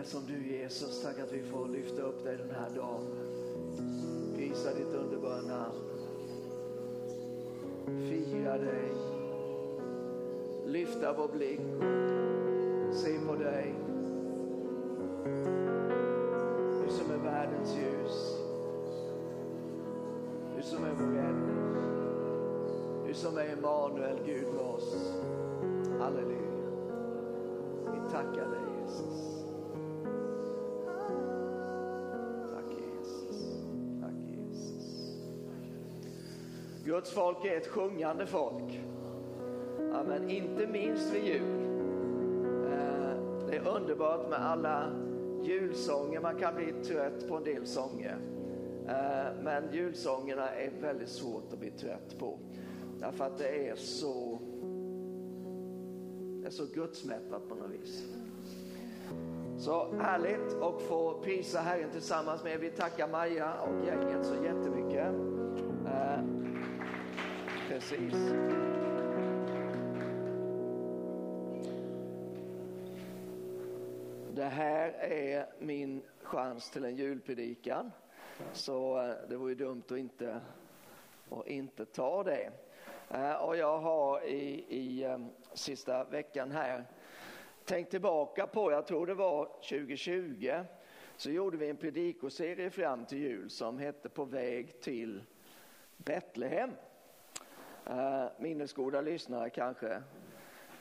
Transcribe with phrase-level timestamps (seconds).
[0.00, 1.02] det som du Jesus.
[1.02, 3.06] Tack att vi får lyfta upp dig den här dagen.
[4.36, 5.74] Prisa ditt underbara namn.
[8.08, 8.92] Fira dig.
[10.66, 11.60] Lyfta vår blick.
[12.92, 13.74] Se på dig.
[16.84, 18.36] Du som är världens ljus.
[20.56, 21.46] Du som är vår vän.
[23.06, 25.14] Du som är Emanuel, Gud med oss.
[25.98, 26.50] Halleluja.
[27.92, 29.49] Vi tackar dig Jesus.
[36.90, 38.80] Guds folk är ett sjungande folk.
[39.92, 41.60] Ja, men inte minst vid jul.
[42.66, 44.92] Eh, det är underbart med alla
[45.42, 46.20] julsånger.
[46.20, 48.18] Man kan bli trött på en del sånger.
[48.88, 52.38] Eh, men julsångerna är väldigt svårt att bli trött på.
[52.98, 54.38] Därför att det är så,
[56.40, 58.04] det är så gudsmättat på något vis.
[59.58, 62.58] Så härligt att få prisa Herren tillsammans med er.
[62.58, 65.29] Vi tackar Maja och gänget så jättemycket.
[67.80, 68.14] Precis.
[74.34, 77.90] Det här är min chans till en julpredikan.
[78.52, 80.40] Så eh, det vore dumt att inte,
[81.30, 82.50] att inte ta det.
[83.10, 86.84] Eh, och jag har i, i ehm, sista veckan här
[87.64, 90.64] tänkt tillbaka på, jag tror det var 2020,
[91.16, 95.22] så gjorde vi en predikoserie fram till jul som hette På väg till
[95.96, 96.70] Betlehem.
[97.86, 100.02] Eh, minnesgoda lyssnare kanske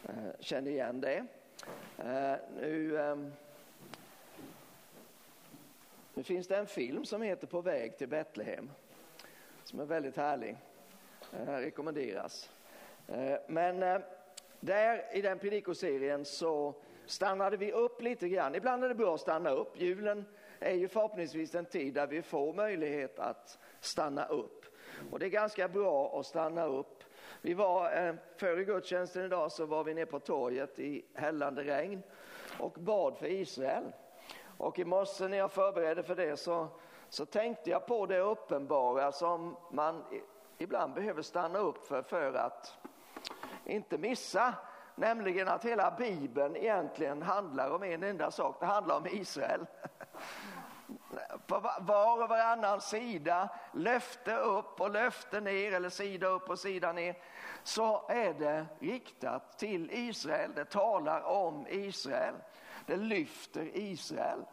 [0.04, 1.26] eh, känner igen det.
[1.98, 3.32] Eh, nu, ehm,
[6.14, 8.72] nu finns det en film som heter På väg till Betlehem
[9.64, 10.58] som är väldigt härlig.
[11.46, 12.50] rekommenderas.
[13.48, 14.02] men
[14.60, 18.56] där i den predikoserien så stannade vi upp lite grann.
[18.56, 19.82] Ibland är det bra att stanna upp.
[19.82, 20.26] Julen
[20.60, 24.59] är ju förhoppningsvis en tid där vi får möjlighet att stanna upp.
[25.12, 27.04] Och det är ganska bra att stanna upp.
[27.42, 32.04] Vi var, eh, före gudstjänsten idag så var vi nere på torget i hällande regn
[32.60, 33.84] och bad för Israel.
[34.58, 36.68] Och i morse när jag förberedde för det så,
[37.10, 40.04] så tänkte jag på det uppenbara som man
[40.58, 42.78] ibland behöver stanna upp för, för att
[43.66, 44.54] inte missa.
[44.96, 49.66] Nämligen att hela bibeln egentligen handlar om en enda sak, det handlar om Israel.
[51.50, 56.92] På var och varannan sida, löfte upp och löfte ner eller sida upp och sida
[56.92, 57.16] ner,
[57.64, 60.52] så är det riktat till Israel.
[60.56, 62.34] Det talar om Israel.
[62.86, 64.46] Det lyfter Israel.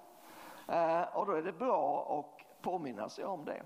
[0.69, 3.63] Eh, och då är det bra att påminna sig om det.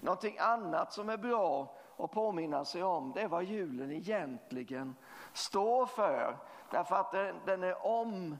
[0.00, 4.96] Någonting annat som är bra att påminna sig om det är vad julen egentligen
[5.32, 6.36] står för.
[6.70, 7.12] Därför att
[7.46, 8.36] den, är om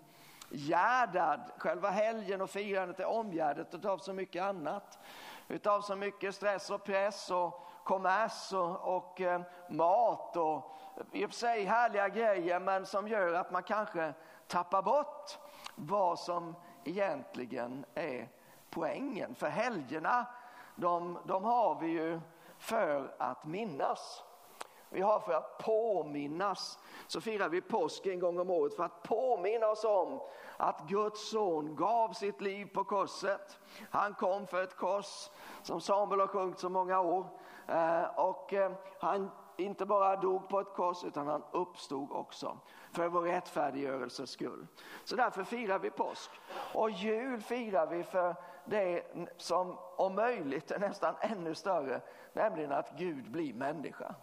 [0.50, 4.98] omgärdad, själva helgen och firandet är omgärdat av så mycket annat.
[5.48, 10.76] Utav så mycket stress och press och kommers och, och eh, mat och
[11.12, 14.14] i och för sig härliga grejer men som gör att man kanske
[14.46, 15.38] tappar bort
[15.74, 18.28] vad som egentligen är
[18.70, 19.34] poängen.
[19.34, 20.26] För helgerna,
[20.76, 22.20] de, de har vi ju
[22.58, 24.24] för att minnas.
[24.90, 26.78] Vi har för att påminnas.
[27.06, 30.20] Så firar vi påsk en gång om året för att påminna oss om
[30.56, 33.58] att Guds son gav sitt liv på korset.
[33.90, 35.30] Han kom för ett kors
[35.62, 37.26] som Samuel har sjungit så många år.
[37.68, 42.58] Eh, och eh, han inte bara dog på ett kors utan han uppstod också
[42.92, 44.66] för vår rättfärdiggörelses skull.
[45.04, 46.30] Så därför firar vi påsk.
[46.74, 48.34] Och jul firar vi för
[48.64, 49.02] det
[49.36, 52.00] som om möjligt är nästan ännu större,
[52.32, 54.14] nämligen att Gud blir människa.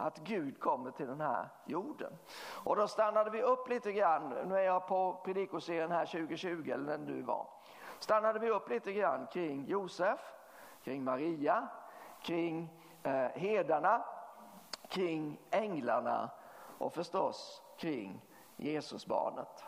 [0.00, 2.12] Att Gud kommer till den här jorden.
[2.64, 6.98] Och då stannade vi upp lite grann, nu är jag på predikoserien här 2020 eller
[6.98, 7.46] när du var.
[7.98, 10.20] Stannade vi upp lite grann kring Josef,
[10.84, 11.68] kring Maria,
[12.22, 14.04] kring eh, herdarna,
[14.88, 16.30] kring änglarna
[16.78, 18.22] och förstås kring
[18.56, 19.64] Jesusbarnet.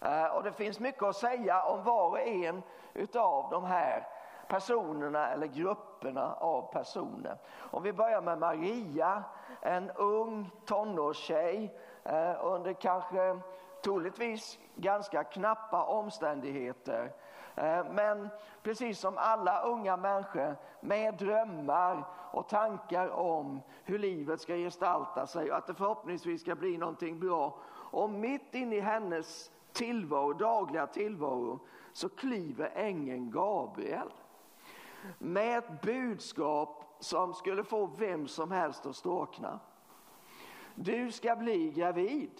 [0.00, 2.62] Eh, och det finns mycket att säga om var och en
[2.94, 4.08] utav de här
[4.48, 7.38] personerna eller grupperna av personer.
[7.58, 9.24] Om vi börjar med Maria,
[9.62, 11.74] en ung tonårstjej
[12.04, 13.40] eh, under kanske
[13.84, 17.12] troligtvis ganska knappa omständigheter.
[17.54, 18.28] Eh, men
[18.62, 25.50] precis som alla unga människor med drömmar och tankar om hur livet ska gestalta sig
[25.50, 27.58] och att det förhoppningsvis ska bli någonting bra.
[27.68, 31.60] Och mitt inne i hennes tillvaro, dagliga tillvaro
[31.92, 34.12] så kliver ängeln Gabriel
[35.18, 39.60] med ett budskap som skulle få vem som helst att ståkna.
[40.74, 42.30] Du ska bli gravid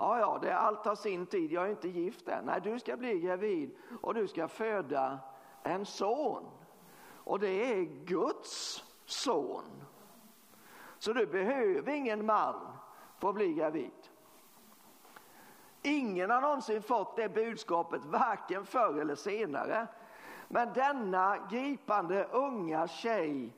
[0.00, 2.44] Ja, ja, det allt har sin tid, jag är inte gift än.
[2.44, 5.18] Nej, du ska bli gravid och du ska föda
[5.62, 6.44] en son.
[7.24, 9.64] Och det är Guds son.
[10.98, 12.54] Så du behöver ingen man
[13.18, 14.08] för att bli gravid.
[15.82, 19.86] Ingen har någonsin fått det budskapet, varken förr eller senare.
[20.48, 23.52] Men denna gripande unga tjej,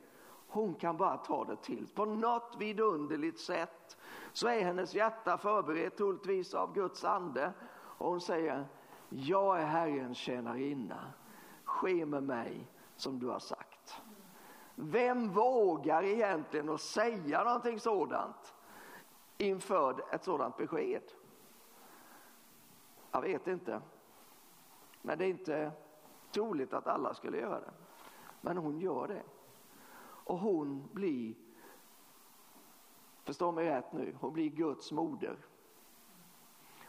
[0.51, 1.87] hon kan bara ta det till.
[1.95, 3.97] På något vidunderligt sätt
[4.33, 7.53] så är hennes hjärta förberett troligtvis av Guds ande.
[7.73, 8.67] Och hon säger,
[9.09, 11.13] jag är Herrens tjänarinna.
[11.65, 14.01] Ske med mig som du har sagt.
[14.75, 18.55] Vem vågar egentligen att säga någonting sådant
[19.39, 21.03] inför ett sådant besked?
[23.13, 23.81] Jag vet inte.
[25.03, 25.73] Men det är inte
[26.31, 27.73] troligt att alla skulle göra det.
[28.41, 29.23] Men hon gör det.
[30.31, 31.35] Och hon blir,
[33.25, 35.37] förstå mig rätt nu, hon blir Guds moder.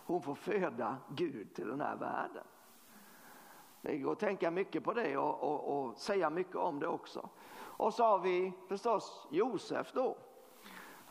[0.05, 2.43] Hon får föda Gud till den här världen.
[3.81, 7.29] Det går att tänka mycket på det och, och, och säga mycket om det också.
[7.53, 10.17] Och så har vi förstås Josef då.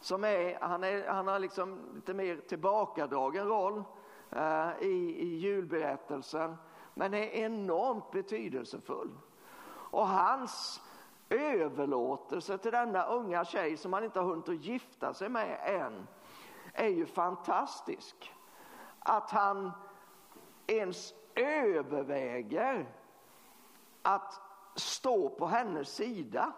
[0.00, 3.82] Som är, han, är, han har liksom lite mer tillbakadragen roll
[4.30, 6.56] eh, i, i julberättelsen.
[6.94, 9.18] Men är enormt betydelsefull.
[9.90, 10.82] Och hans
[11.30, 16.08] överlåtelse till denna unga tjej som han inte har hunnit att gifta sig med än
[16.72, 18.34] är ju fantastisk.
[18.98, 19.72] Att han
[20.66, 22.94] ens överväger
[24.02, 24.40] att
[24.74, 26.52] stå på hennes sida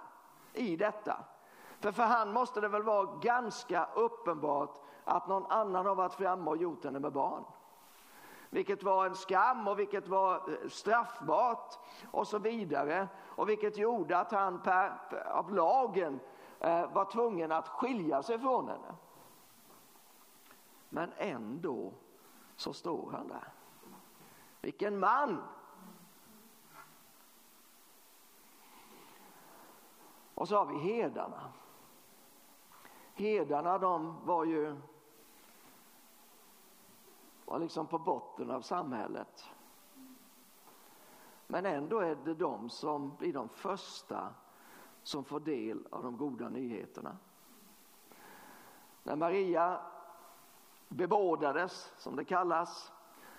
[0.53, 1.25] i detta.
[1.81, 6.51] För för han måste det väl vara ganska uppenbart att någon annan har varit framme
[6.51, 7.45] och gjort henne med barn.
[8.53, 11.79] Vilket var en skam och vilket var eh, straffbart
[12.11, 13.09] och så vidare.
[13.21, 14.93] Och vilket gjorde att han per,
[15.29, 16.21] av lagen
[16.61, 18.95] eh, var tvungen att skilja sig från henne.
[20.89, 21.93] Men ändå
[22.57, 23.49] så står han där.
[24.61, 25.43] Vilken man!
[30.35, 31.53] Och så har vi herdarna.
[33.15, 34.77] Herdarna de var ju
[37.53, 39.51] var liksom på botten av samhället.
[41.47, 44.35] Men ändå är det de som blir de första
[45.03, 47.17] som får del av de goda nyheterna.
[49.03, 49.81] När Maria
[50.89, 52.93] bebådades, som det kallas,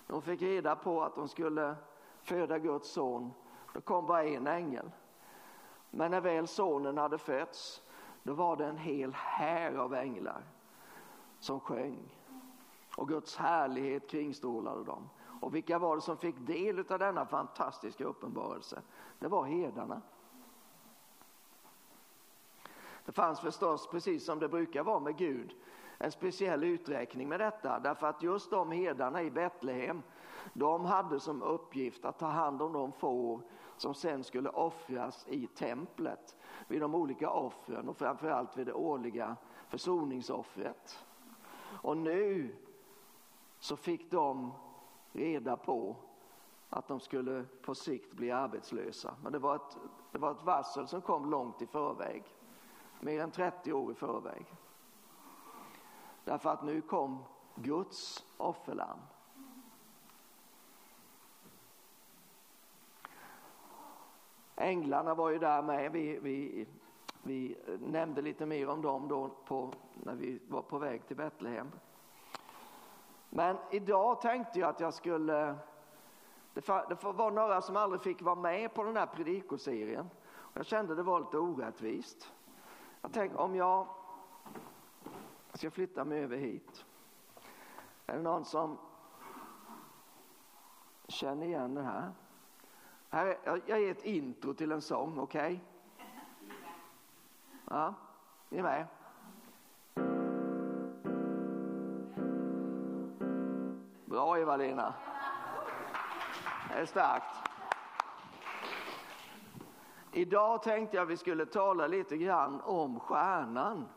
[0.08, 1.76] när hon fick reda på att hon skulle
[2.22, 3.34] föda Guds son,
[3.74, 4.92] då kom bara en ängel.
[5.90, 7.82] Men när väl sonen hade fötts,
[8.24, 10.44] då var det en hel här av änglar
[11.40, 12.23] som sjöng.
[12.98, 15.10] Och Guds härlighet kringstrålade dem.
[15.42, 18.82] Och vilka var det som fick del av denna fantastiska uppenbarelse?
[19.20, 20.02] Det var herdarna.
[23.06, 25.56] Det fanns förstås, precis som det brukar vara med Gud,
[25.98, 27.80] en speciell uträkning med detta.
[27.80, 30.02] Därför att just de herdarna i Betlehem,
[30.54, 33.42] de hade som uppgift att ta hand om de får
[33.78, 36.36] som sen skulle offras i templet
[36.68, 39.36] vid de olika offren och framförallt vid det årliga
[39.68, 41.06] försoningsoffret.
[41.82, 42.56] Och nu
[43.64, 44.52] så fick de
[45.12, 45.96] reda på
[46.70, 49.16] att de skulle på sikt bli arbetslösa.
[49.24, 49.78] Men det var ett,
[50.12, 52.24] det var ett varsel som kom långt i förväg,
[53.00, 54.46] mer än 30 år i förväg.
[56.24, 57.24] Därför att nu kom
[57.56, 59.00] Guds offerlamm.
[64.56, 65.92] Änglarna var ju där med.
[65.92, 66.68] Vi, vi,
[67.24, 71.72] vi nämnde lite mer om dem då på, när vi var på väg till Betlehem.
[73.36, 75.56] Men idag tänkte jag att jag skulle,
[76.54, 76.70] det
[77.04, 80.10] var några som aldrig fick vara med på den här predikoserien.
[80.54, 82.34] Jag kände det var lite orättvist.
[83.02, 83.88] Jag tänkte om jag
[85.54, 86.86] ska flytta mig över hit.
[88.06, 88.78] Är det någon som
[91.08, 92.12] känner igen det här?
[93.10, 95.64] här jag ger ett intro till en sång, okej?
[95.98, 96.08] Okay?
[97.70, 97.94] Ja,
[98.50, 98.88] ni är med?
[104.14, 104.94] Bra Eva-Lena.
[106.70, 107.36] Det är starkt.
[110.12, 113.90] Idag tänkte jag vi skulle tala lite grann om stjärnan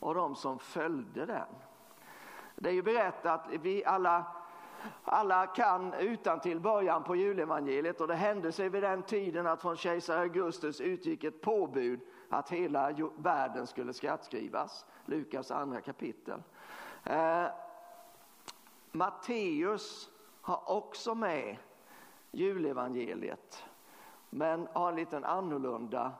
[0.00, 1.46] och de som följde den.
[2.56, 4.24] Det är ju berättat, vi alla,
[5.04, 9.62] alla kan utan till början på julevangeliet och det hände sig vid den tiden att
[9.62, 12.00] från kejsar Augustus utgick ett påbud
[12.30, 14.86] att hela världen skulle skattskrivas.
[15.04, 16.42] Lukas andra kapitel.
[17.04, 17.46] Eh,
[18.94, 20.10] Matteus
[20.40, 21.56] har också med
[22.30, 23.64] julevangeliet
[24.30, 26.12] men har en liten annorlunda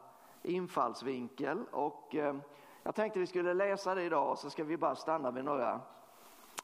[0.43, 1.65] infallsvinkel.
[1.71, 2.37] Och eh,
[2.83, 5.81] jag tänkte vi skulle läsa det idag så ska vi bara stanna vid några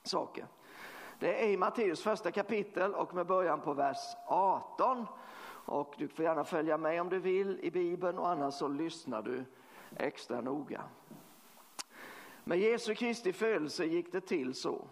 [0.02, 0.46] saker.
[1.18, 5.06] Det är i Matteus första kapitel och med början på vers 18.
[5.64, 9.22] Och du får gärna följa med om du vill i Bibeln och annars så lyssnar
[9.22, 9.44] du
[9.96, 10.82] extra noga.
[12.44, 14.84] Med Jesu Kristi födelse gick det till så.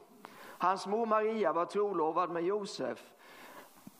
[0.59, 3.12] Hans mor Maria var trolovad med Josef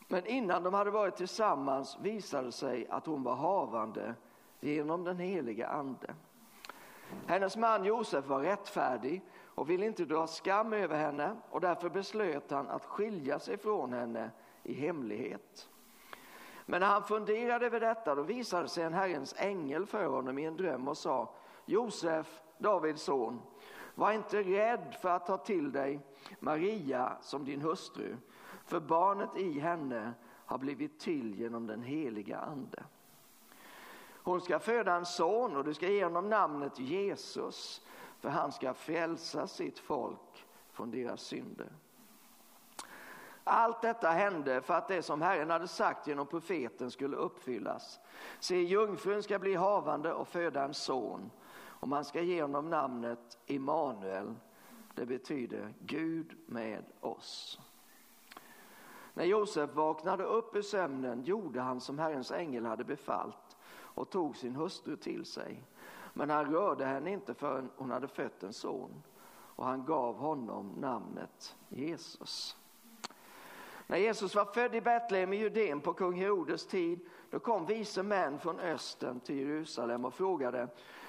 [0.09, 4.15] men innan de hade varit tillsammans visade det sig att hon var havande
[4.61, 6.15] genom den heliga ande.
[7.27, 12.51] Hennes man Josef var rättfärdig och ville inte dra skam över henne och därför beslöt
[12.51, 14.31] han att skilja sig från henne
[14.63, 15.69] i hemlighet.
[16.67, 20.45] Men när han funderade över detta då visade sig en Herrens ängel för honom i
[20.45, 21.35] en dröm och sa
[21.65, 23.41] Josef, Davids son,
[23.99, 26.01] var inte rädd för att ta till dig
[26.41, 28.17] Maria som din hustru,
[28.65, 32.85] för barnet i henne har blivit till genom den heliga ande.
[34.23, 37.87] Hon ska föda en son och du ska ge honom namnet Jesus,
[38.21, 41.73] för han ska frälsa sitt folk från deras synder.
[43.45, 48.01] Allt detta hände för att det som Herren hade sagt genom profeten skulle uppfyllas.
[48.41, 51.31] Se, jungfrun ska bli havande och föda en son
[51.81, 54.35] och man ska ge honom namnet Immanuel.
[54.95, 57.61] Det betyder Gud med oss.
[59.15, 64.37] När Josef vaknade upp ur sömnen gjorde han som Herrens ängel hade befallt och tog
[64.37, 65.63] sin hustru till sig.
[66.15, 69.03] Men han rörde henne inte förrän hon hade fött en son
[69.59, 72.57] och han gav honom namnet Jesus.
[73.87, 78.03] När Jesus var född i Betlehem i Judeen på kung Herodes tid då kom vise
[78.03, 80.69] män från östern till Jerusalem och frågade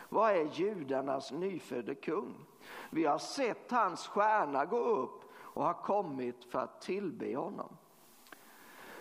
[0.10, 2.46] vad är judarnas nyfödde kung?
[2.90, 7.78] Vi har sett hans stjärna gå upp och har kommit för att tillbe honom.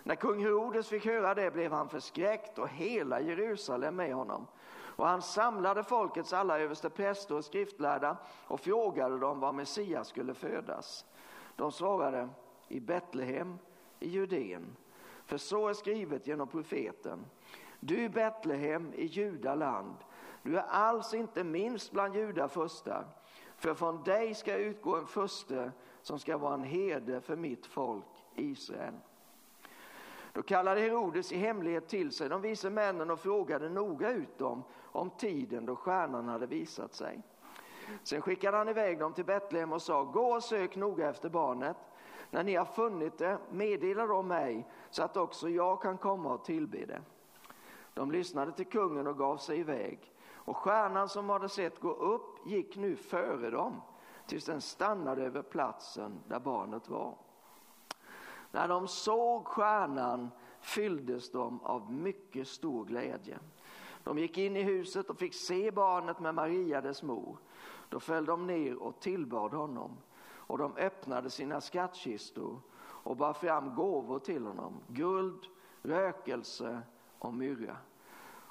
[0.03, 4.47] När kung Herodes fick höra det blev han förskräckt och hela Jerusalem med honom.
[4.99, 11.07] Och han samlade folkets alla överstepräster och skriftlärda och frågade dem var Messias skulle födas.
[11.57, 12.29] De svarade
[12.69, 13.59] i Betlehem
[14.01, 14.77] i Judeen.
[15.25, 17.27] För så är skrivet genom profeten.
[17.81, 19.95] Du Betlehem i Judaland,
[20.43, 23.05] du är alls inte minst bland judar första,
[23.57, 28.05] För från dig ska utgå en furste som ska vara en herde för mitt folk
[28.35, 28.95] Israel.
[30.33, 34.63] Då kallade Herodes i hemlighet till sig de vise männen och frågade noga ut dem
[34.83, 37.23] om tiden då stjärnan hade visat sig.
[38.03, 41.77] Sen skickade han iväg dem till Betlehem och sa, gå och sök noga efter barnet.
[42.31, 46.45] När ni har funnit det, meddela då mig så att också jag kan komma och
[46.45, 47.01] tillbe det.
[47.95, 50.13] De lyssnade till kungen och gav sig iväg.
[50.49, 53.81] Och stjärnan som hade sett gå upp gick nu före dem
[54.27, 57.15] tills den stannade över platsen där barnet var.
[58.51, 63.39] När de såg stjärnan fylldes de av mycket stor glädje.
[64.05, 67.39] De gick in i huset och fick se barnet med Maria, dess mor.
[67.89, 69.97] Då föll de ner och tillbad honom
[70.31, 75.47] och de öppnade sina skattkistor och bar fram gåvor till honom, guld,
[75.83, 76.81] rökelse
[77.19, 77.77] och myrra.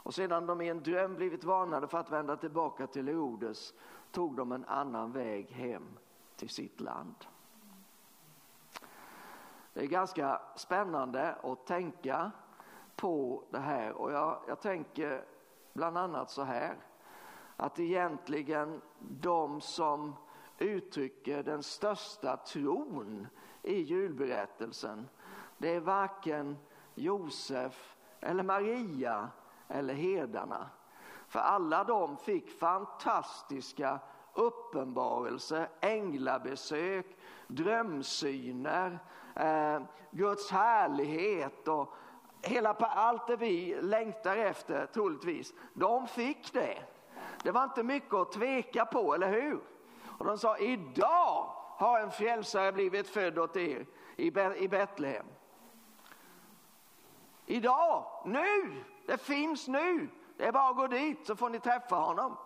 [0.08, 3.74] Och sedan de i en dröm blivit varnade för att vända tillbaka till Herodes
[4.12, 5.98] tog de en annan väg hem
[6.36, 7.16] till sitt land.
[9.74, 12.32] Det är ganska spännande att tänka
[12.96, 15.26] på det här och jag, jag tänker
[15.74, 16.78] bland annat så här
[17.56, 20.16] att egentligen de som
[20.58, 23.28] uttrycker den största tron
[23.64, 25.10] i julberättelsen
[25.58, 26.58] det är varken
[26.96, 29.30] Josef eller Maria
[29.68, 30.70] eller herdarna.
[31.28, 34.00] För alla de fick fantastiska
[34.34, 39.00] uppenbarelser, änglabesök, drömsyner,
[39.36, 39.82] eh,
[40.12, 41.94] Guds härlighet och
[42.42, 45.54] hela, allt det vi längtar efter troligtvis.
[45.74, 46.78] De fick det.
[47.44, 49.60] Det var inte mycket att tveka på, eller hur?
[50.18, 55.26] Och de sa, idag har en frälsare blivit född åt er i Betlehem.
[57.50, 60.10] Idag, nu, det finns nu.
[60.38, 62.38] Det är bara att gå dit så får ni träffa honom.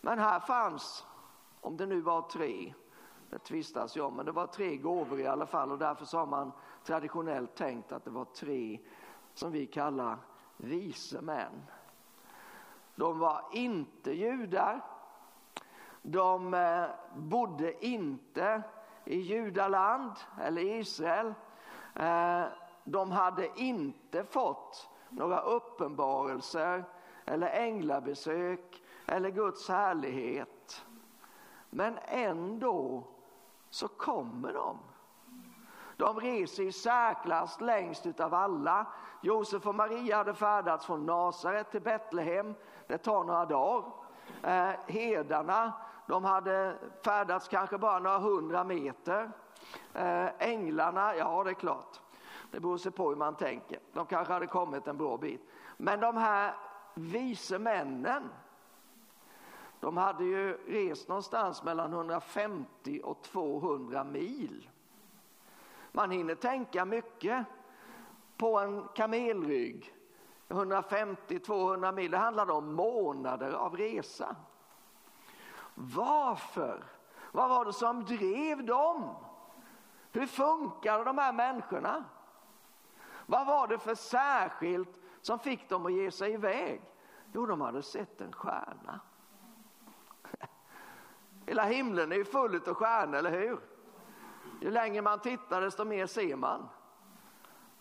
[0.00, 1.06] Men här fanns,
[1.60, 2.74] om det nu var tre,
[3.30, 6.18] det tvistas ju om, men det var tre gåvor i alla fall och därför så
[6.18, 6.52] har man
[6.84, 8.78] traditionellt tänkt att det var tre
[9.34, 10.18] som vi kallar
[10.56, 11.62] vise män.
[12.94, 14.84] De var inte judar.
[16.02, 18.62] De eh, bodde inte
[19.04, 21.34] i judaland eller Israel.
[21.94, 22.44] Eh,
[22.84, 26.84] de hade inte fått några uppenbarelser
[27.24, 30.84] eller änglabesök eller Guds härlighet.
[31.70, 33.04] Men ändå
[33.70, 34.78] så kommer de.
[35.96, 38.86] De reser i särklass längst utav alla.
[39.22, 42.54] Josef och Maria hade färdats från Nasaret till Betlehem.
[42.86, 43.92] Det tar några dagar.
[44.42, 45.72] Eh, herdarna
[46.06, 49.32] de hade färdats kanske bara några hundra meter.
[49.94, 52.00] Eh, änglarna, ja det är klart,
[52.50, 53.78] det beror sig på hur man tänker.
[53.92, 55.40] De kanske hade kommit en bra bit.
[55.76, 56.54] Men de här
[56.94, 58.28] vise männen,
[59.80, 64.68] de hade ju rest någonstans mellan 150 och 200 mil.
[65.92, 67.46] Man hinner tänka mycket
[68.36, 69.94] på en kamelrygg.
[70.48, 74.36] 150-200 mil, det handlade om månader av resa.
[75.74, 76.84] Varför?
[77.32, 79.14] Vad var det som drev dem?
[80.14, 82.04] Hur funkade de här människorna?
[83.26, 86.82] Vad var det för särskilt som fick dem att ge sig iväg?
[87.32, 89.00] Jo, de hade sett en stjärna.
[91.46, 93.60] Hela himlen är ju full av stjärnor, eller hur?
[94.60, 96.68] Ju längre man tittar desto mer ser man.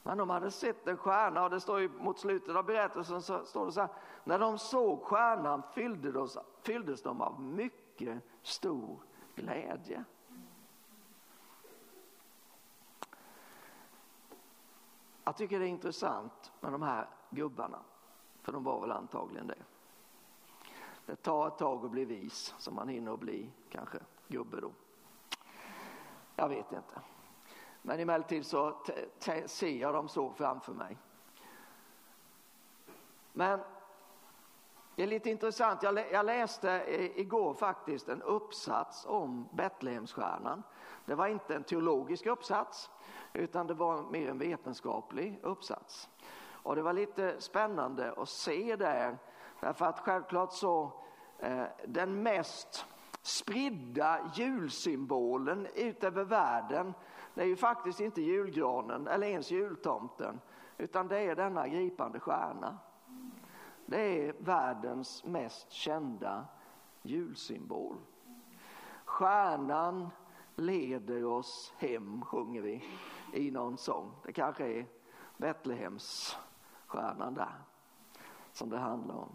[0.03, 3.45] Men de hade sett en stjärna och det står ju mot slutet av berättelsen så
[3.45, 3.89] står det så här.
[4.23, 9.03] När de såg stjärnan fylldes, fylldes de av mycket stor
[9.35, 10.03] glädje.
[15.23, 17.79] Jag tycker det är intressant med de här gubbarna,
[18.41, 19.63] för de var väl antagligen det.
[21.05, 24.71] Det tar ett tag att bli vis, som man hinner bli kanske gubbe då.
[26.35, 27.01] Jag vet inte.
[27.81, 28.77] Men emellertid så
[29.45, 30.97] ser jag dem så framför mig.
[33.33, 33.59] Men
[34.95, 40.63] det är lite intressant, jag, jag läste igår faktiskt en uppsats om Betlehemsstjärnan.
[41.05, 42.89] Det var inte en teologisk uppsats
[43.33, 46.09] utan det var mer en vetenskaplig uppsats.
[46.63, 49.17] Och det var lite spännande att se där
[49.59, 50.91] därför att självklart så
[51.39, 52.85] eh, den mest
[53.21, 56.93] spridda julsymbolen ut över världen
[57.33, 60.39] det är ju faktiskt inte julgranen eller ens jultomten
[60.77, 62.77] utan det är denna gripande stjärna.
[63.85, 66.45] Det är världens mest kända
[67.01, 67.97] julsymbol.
[69.05, 70.09] Stjärnan
[70.55, 72.83] leder oss hem, sjunger vi
[73.33, 74.11] i någon sång.
[74.23, 74.85] Det kanske är
[75.37, 76.37] Betlehems
[76.87, 77.61] stjärnan där
[78.51, 79.29] som det handlar om.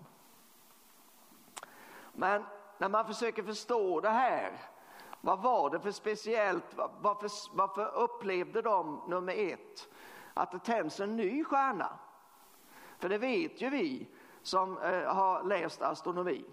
[2.13, 2.45] Men
[2.79, 4.61] när man försöker förstå det här,
[5.21, 6.65] vad var det för speciellt,
[7.01, 9.89] varför, varför upplevde de nummer ett
[10.35, 11.99] att det tänds en ny stjärna?
[12.99, 14.09] För det vet ju vi
[14.43, 16.45] som eh, har läst astronomi.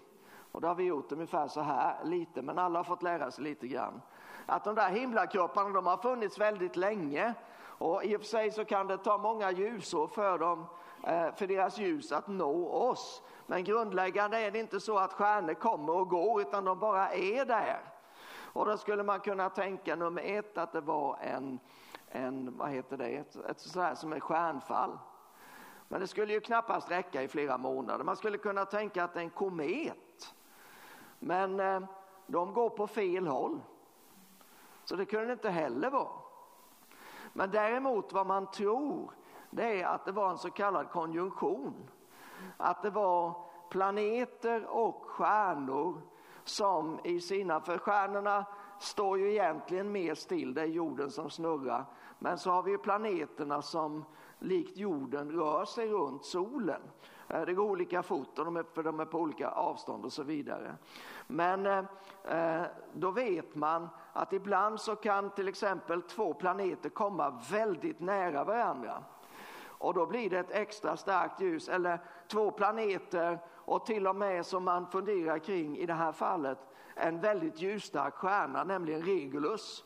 [0.52, 3.44] Och det har vi gjort ungefär så här lite, men alla har fått lära sig
[3.44, 4.00] lite grann.
[4.46, 7.34] Att de där himlakropparna de har funnits väldigt länge
[7.78, 10.66] och i och för sig så kan det ta många ljusår för, dem,
[11.06, 13.22] eh, för deras ljus att nå oss.
[13.46, 17.44] Men grundläggande är det inte så att stjärnor kommer och går utan de bara är
[17.44, 17.80] där.
[18.56, 21.60] Och då skulle man kunna tänka nummer ett att det var en,
[22.08, 24.98] en vad heter det, ett, ett sådär som ett stjärnfall.
[25.88, 28.04] Men det skulle ju knappast räcka i flera månader.
[28.04, 30.34] Man skulle kunna tänka att det är en komet.
[31.18, 31.80] Men eh,
[32.26, 33.60] de går på fel håll.
[34.86, 36.08] Så det kunde det inte heller vara.
[37.32, 39.10] Men däremot vad man tror
[39.50, 41.74] det är att det var en så kallad konjunktion.
[42.56, 43.34] Att det var
[43.70, 46.00] planeter och stjärnor
[46.44, 48.44] som i sina, för stjärnorna
[48.80, 51.84] står ju egentligen mer still, det är jorden som snurrar.
[52.18, 54.04] Men så har vi planeterna som
[54.38, 56.80] likt jorden rör sig runt solen.
[57.28, 60.12] Eh, det går olika fort och de är, för de är på olika avstånd och
[60.12, 60.76] så vidare.
[61.26, 61.84] Men eh,
[62.24, 68.44] eh, då vet man att ibland så kan till exempel två planeter komma väldigt nära
[68.44, 69.04] varandra.
[69.78, 74.46] Och då blir det ett extra starkt ljus eller två planeter och till och med
[74.46, 76.58] som man funderar kring i det här fallet
[76.94, 79.84] en väldigt ljusstark stjärna, nämligen Regulus.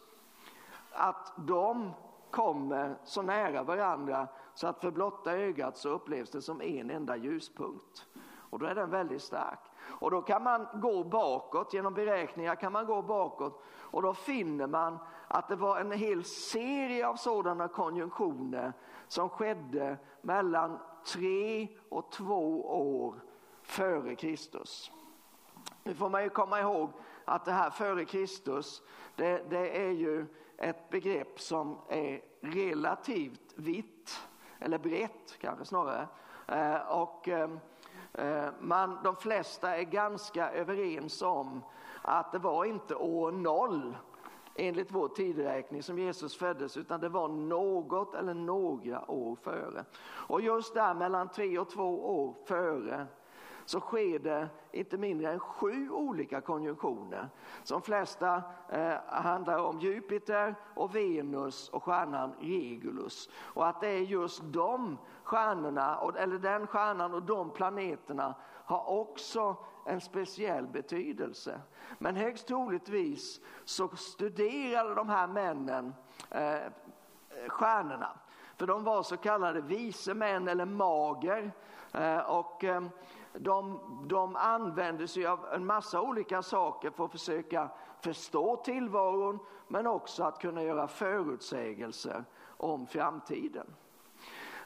[0.93, 1.91] Att de
[2.31, 7.17] kommer så nära varandra så att för blotta ögat så upplevs det som en enda
[7.17, 8.07] ljuspunkt.
[8.51, 9.70] Och då är den väldigt stark.
[9.91, 14.67] Och då kan man gå bakåt, genom beräkningar kan man gå bakåt och då finner
[14.67, 14.99] man
[15.29, 18.73] att det var en hel serie av sådana konjunktioner
[19.09, 23.15] som skedde mellan tre och två år
[23.63, 24.93] före Kristus.
[25.85, 26.91] Nu får man ju komma ihåg
[27.25, 28.83] att det här före Kristus,
[29.17, 30.27] det, det är ju
[30.59, 34.21] ett begrepp som är relativt vitt,
[34.59, 36.09] eller brett kanske snarare.
[36.49, 37.51] Eh, och eh,
[38.13, 41.63] Eh, man, de flesta är ganska överens om
[42.03, 43.97] att det var inte år noll
[44.55, 49.85] enligt vår tideräkning som Jesus föddes utan det var något eller några år före.
[50.03, 53.07] Och just där mellan tre och två år före
[53.71, 57.29] så sker det inte mindre än sju olika konjunktioner.
[57.69, 63.29] De flesta eh, handlar om Jupiter och Venus och stjärnan Regulus.
[63.35, 69.57] Och att det är just de stjärnorna, eller den stjärnan och de planeterna har också
[69.87, 71.61] en speciell betydelse.
[71.99, 75.95] Men högst troligtvis så studerade de här männen
[76.31, 76.59] eh,
[77.49, 78.19] stjärnorna.
[78.57, 81.53] För de var så kallade vise män eller mager.
[81.93, 82.83] Eh, och eh,
[83.33, 87.69] de, de använder sig av en massa olika saker för att försöka
[88.01, 89.39] förstå tillvaron
[89.69, 92.25] men också att kunna göra förutsägelser
[92.57, 93.67] om framtiden.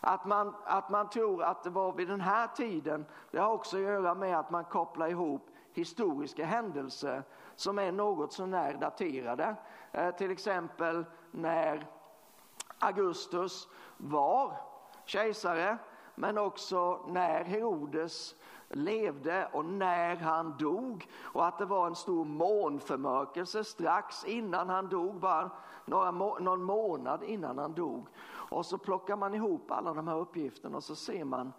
[0.00, 3.76] Att man, att man tror att det var vid den här tiden, det har också
[3.76, 7.22] att göra med att man kopplar ihop historiska händelser
[7.56, 9.56] som är något sånär daterade.
[9.92, 11.86] Eh, till exempel när
[12.78, 14.56] Augustus var
[15.04, 15.78] kejsare
[16.14, 18.34] men också när Herodes
[18.74, 24.88] levde och när han dog och att det var en stor månförmörkelse strax innan han
[24.88, 25.50] dog, bara
[25.84, 28.08] några må någon månad innan han dog.
[28.26, 31.52] Och så plockar man ihop alla de här uppgifterna och så ser man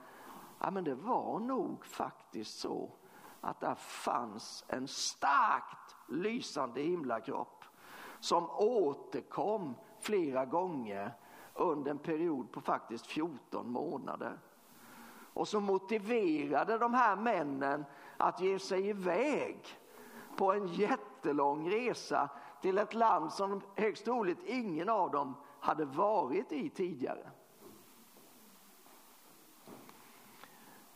[0.59, 2.89] ja, men det var nog faktiskt så
[3.41, 7.63] att där fanns en starkt lysande himlakropp
[8.19, 11.13] som återkom flera gånger
[11.53, 14.39] under en period på faktiskt 14 månader.
[15.35, 17.85] Och som motiverade de här männen
[18.17, 19.57] att ge sig iväg
[20.35, 22.29] på en jättelång resa
[22.61, 27.31] till ett land som högst troligt ingen av dem hade varit i tidigare.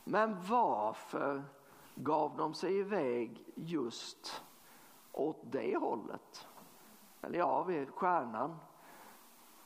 [0.03, 1.43] Men varför
[1.95, 4.43] gav de sig iväg just
[5.11, 6.47] åt det hållet?
[7.21, 8.57] Eller ja, stjärnan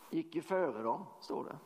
[0.09, 1.57] gick ju före dem, står det.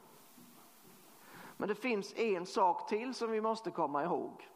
[1.57, 4.49] Men det finns en sak till som vi måste komma ihåg.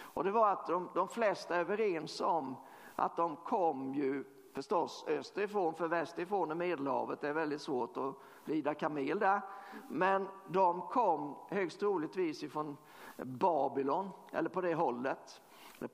[0.00, 2.56] Och det var att de, de flesta är överens om
[2.96, 8.14] att de kom ju förstås österifrån, för västerifrån är Medelhavet, det är väldigt svårt att
[8.44, 9.40] rida kamel där.
[9.88, 12.76] Men de kom högst troligtvis ifrån
[13.16, 15.40] Babylon, eller på det hållet.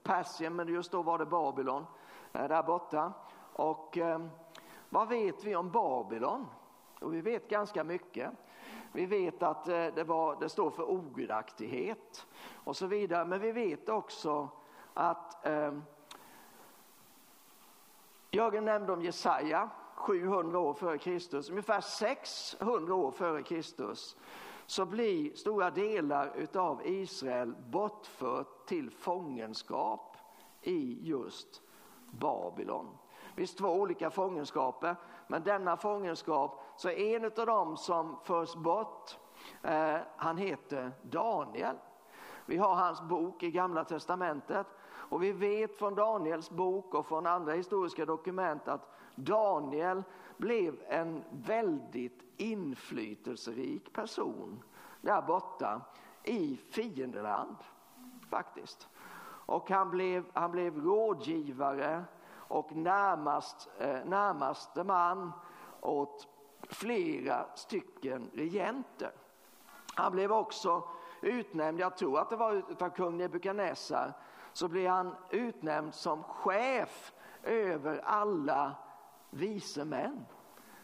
[0.02, 1.86] Persien, men just då var det Babylon
[2.32, 3.12] eh, där borta.
[3.52, 4.26] Och eh,
[4.88, 6.46] vad vet vi om Babylon?
[7.00, 8.30] Och vi vet ganska mycket.
[8.94, 12.26] Vi vet att eh, det, var, det står för ogudaktighet
[12.64, 13.24] och så vidare.
[13.24, 14.48] Men vi vet också
[14.94, 15.72] att eh,
[18.30, 24.16] Jörgen nämnde om Jesaja 700 år före Kristus, ungefär 600 år före Kristus
[24.66, 30.16] så blir stora delar av Israel bortfört till fångenskap
[30.62, 31.62] i just
[32.10, 32.88] Babylon.
[33.34, 39.18] Visst två olika fångenskaper, men denna fångenskap, så är en av dem som förs bort,
[39.62, 41.76] eh, han heter Daniel.
[42.46, 47.26] Vi har hans bok i Gamla Testamentet och vi vet från Daniels bok och från
[47.26, 50.02] andra historiska dokument att Daniel
[50.36, 54.62] blev en väldigt inflytelserik person
[55.00, 55.80] där borta
[56.22, 57.56] i fiendeland
[58.30, 58.88] faktiskt.
[59.46, 62.04] Och han blev, han blev rådgivare
[62.48, 65.32] och närmast, eh, närmaste man
[65.80, 66.28] åt
[66.62, 69.12] flera stycken regenter.
[69.94, 70.82] Han blev också
[71.20, 74.12] utnämnd, jag tror att det var av kung Nebukadnessar,
[74.52, 78.72] så blev han utnämnd som chef över alla
[79.30, 80.26] vise män.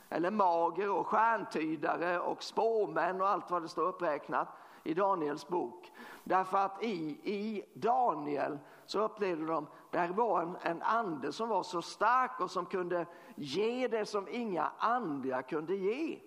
[0.08, 4.48] Eller mager och stjärntydare och spåmän och allt vad det står uppräknat
[4.84, 5.92] i Daniels bok.
[6.24, 8.58] Därför att i, i Daniel
[8.90, 13.06] så upplevde de där var en, en ande som var så stark och som kunde
[13.34, 16.20] ge det som inga andra kunde ge.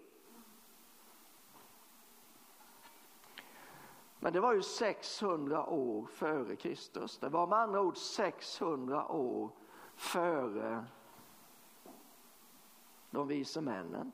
[4.20, 7.18] Men det var ju 600 år före Kristus.
[7.18, 9.52] Det var med andra ord 600 år
[9.96, 10.86] före
[13.10, 14.12] de vise männen.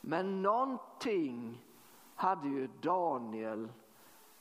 [0.00, 1.64] Men någonting
[2.14, 3.68] hade ju Daniel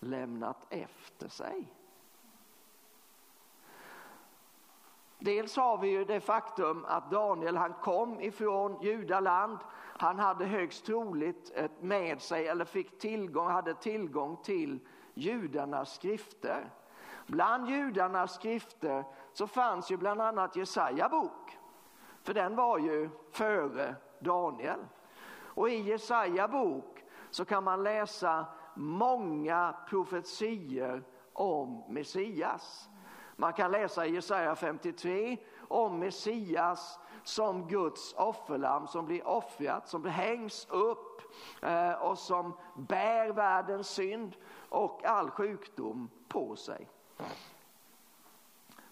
[0.02, 1.74] lämnat efter sig.
[5.20, 9.58] Dels har vi ju det faktum att Daniel han kom ifrån judaland.
[9.98, 14.80] Han hade högst troligt med sig eller fick tillgång, hade tillgång till
[15.14, 16.70] judarnas skrifter.
[17.28, 21.58] Bland judarnas skrifter så fanns ju bland annat Jesaja bok.
[22.24, 24.80] För den var ju före Daniel.
[25.44, 31.03] Och i Jesaja bok så kan man läsa många profetier
[31.34, 32.89] om Messias.
[33.36, 40.05] Man kan läsa i Jesaja 53 om Messias som Guds offerlamm som blir offrat, som
[40.05, 41.21] hängs upp
[41.62, 44.36] eh, och som bär världens synd
[44.69, 46.89] och all sjukdom på sig.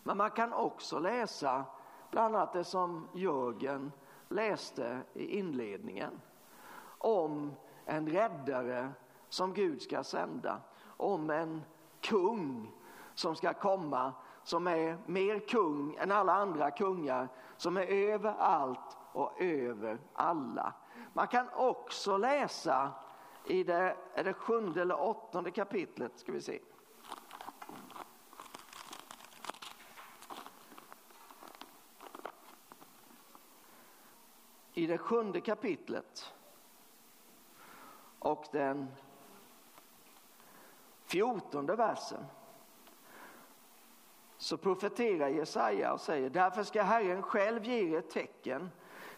[0.03, 1.65] Men man kan också läsa
[2.11, 3.91] bland annat det som Jörgen
[4.29, 6.21] läste i inledningen
[6.97, 7.53] om
[7.85, 8.89] en räddare
[9.29, 10.61] som Gud ska sända,
[10.97, 11.63] om en
[12.01, 12.71] kung
[13.13, 14.13] som ska komma
[14.43, 20.73] som är mer kung än alla andra kungar, som är över allt och över alla.
[21.13, 22.91] Man kan också läsa
[23.45, 26.59] i det, är det sjunde eller åttonde kapitlet, ska vi se.
[34.73, 36.33] I det sjunde kapitlet
[38.19, 38.87] och den
[41.09, 42.25] fjortonde versen
[44.37, 48.69] så profeterar Jesaja och säger därför ska Herren själv ge er ett tecken.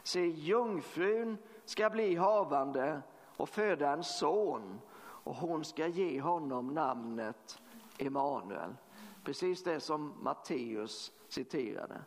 [0.04, 3.02] Se jungfrun ska bli havande
[3.38, 7.62] och föda en son och hon ska ge honom namnet
[7.98, 8.76] Emanuel.
[9.24, 12.02] Precis det som Matteus citerade.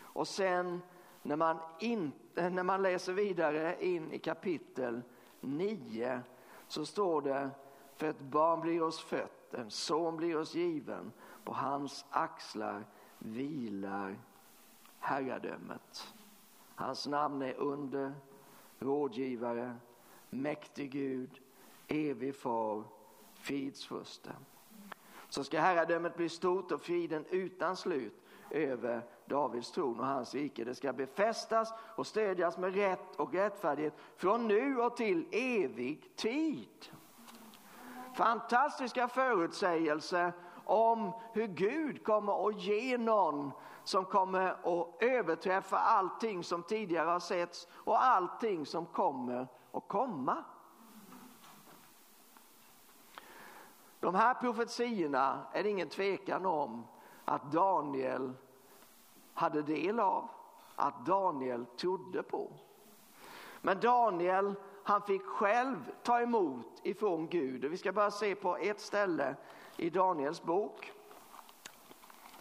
[0.00, 0.82] Och sen
[1.22, 5.02] när man, in, när man läser vidare in i kapitel
[5.40, 6.20] 9
[6.68, 7.50] så står det
[7.96, 11.12] för ett barn blir oss fött, en son blir oss given
[11.44, 12.84] på hans axlar
[13.18, 14.16] vilar
[14.98, 16.14] herradömet.
[16.74, 18.14] Hans namn är under,
[18.78, 19.76] rådgivare,
[20.30, 21.40] mäktig Gud,
[21.88, 22.84] evig far,
[23.34, 24.30] fridsfurste.
[25.28, 30.64] Så ska herradömet bli stort och friden utan slut över Davids tron och hans rike.
[30.64, 36.90] Det ska befästas och stödjas med rätt och rättfärdighet från nu och till evig tid.
[38.16, 40.32] Fantastiska förutsägelser
[40.64, 43.52] om hur Gud kommer att ge någon
[43.84, 50.44] som kommer att överträffa allting som tidigare har setts och allting som kommer att komma.
[54.00, 56.86] De här profetiorna är det ingen tvekan om
[57.24, 58.32] att Daniel
[59.34, 60.28] hade del av,
[60.76, 62.52] att Daniel trodde på.
[63.60, 64.54] Men Daniel
[64.86, 67.64] han fick själv ta emot ifrån Gud.
[67.64, 69.36] Och vi ska bara se på ett ställe
[69.76, 70.92] i Daniels bok.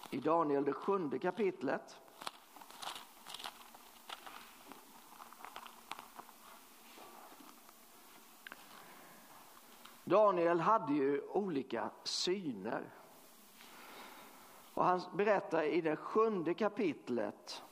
[0.09, 1.99] I Daniel det sjunde kapitlet.
[10.03, 12.83] Daniel hade ju olika syner.
[14.73, 17.63] Och han berättar i det sjunde kapitlet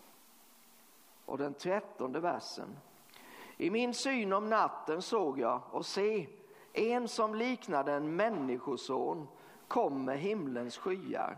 [1.26, 2.78] och den trettonde versen.
[3.58, 6.28] I min syn om natten såg jag och se
[6.74, 9.28] en som liknade en människoson
[9.68, 11.38] kom med himlens skyar.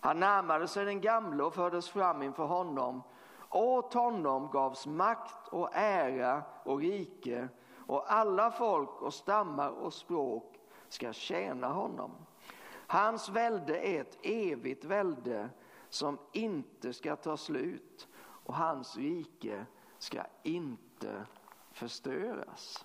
[0.00, 3.02] Han närmade sig den gamle och fördes fram inför honom.
[3.50, 7.48] Åt honom gavs makt och ära och rike
[7.86, 12.10] och alla folk och stammar och språk ska tjäna honom.
[12.86, 15.48] Hans välde är ett evigt välde
[15.88, 19.66] som inte ska ta slut och hans rike
[19.98, 21.26] ska inte
[21.70, 22.84] förstöras.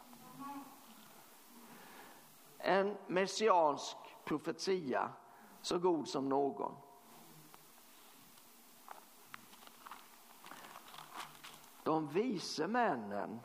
[2.57, 5.09] En messiansk profetia
[5.61, 6.75] så god som någon.
[11.83, 13.39] De vise männen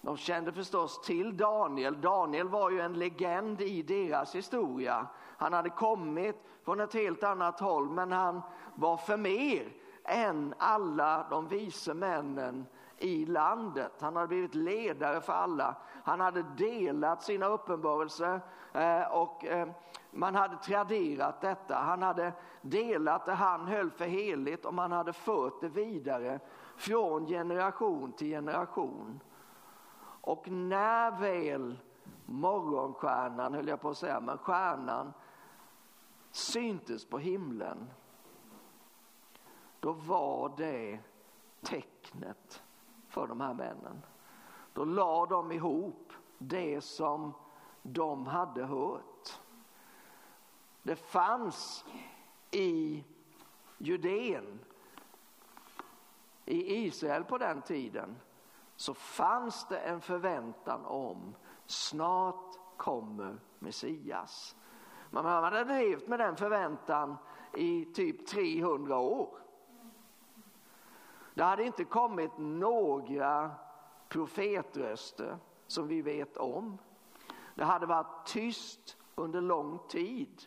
[0.00, 2.00] De kände förstås till Daniel.
[2.00, 5.06] Daniel var ju en legend i deras historia.
[5.16, 8.42] Han hade kommit från ett helt annat håll men han
[8.74, 9.72] var för mer
[10.08, 12.66] än alla de vise männen
[12.98, 13.92] i landet.
[14.00, 15.76] Han hade blivit ledare för alla.
[16.04, 18.40] Han hade delat sina uppenbarelser
[18.72, 19.68] eh, och eh,
[20.10, 21.74] man hade traderat detta.
[21.74, 26.40] Han hade delat det han höll för heligt och man hade fört det vidare
[26.76, 29.20] från generation till generation.
[30.20, 31.78] Och när väl
[32.26, 35.12] morgonstjärnan, höll jag på att säga, men stjärnan
[36.30, 37.90] syntes på himlen,
[39.80, 41.00] då var det
[41.62, 42.62] tecknet
[43.08, 44.02] för de här männen.
[44.72, 47.32] Då la de ihop det som
[47.82, 49.40] de hade hört.
[50.82, 51.84] Det fanns
[52.50, 53.04] i
[53.78, 54.58] Judeen,
[56.44, 58.16] i Israel på den tiden,
[58.76, 61.34] så fanns det en förväntan om
[61.66, 64.56] snart kommer Messias.
[65.10, 67.16] Man hade levt med den förväntan
[67.54, 69.38] i typ 300 år.
[71.38, 73.50] Det hade inte kommit några
[74.08, 76.78] profetröster som vi vet om.
[77.54, 80.42] Det hade varit tyst under lång tid.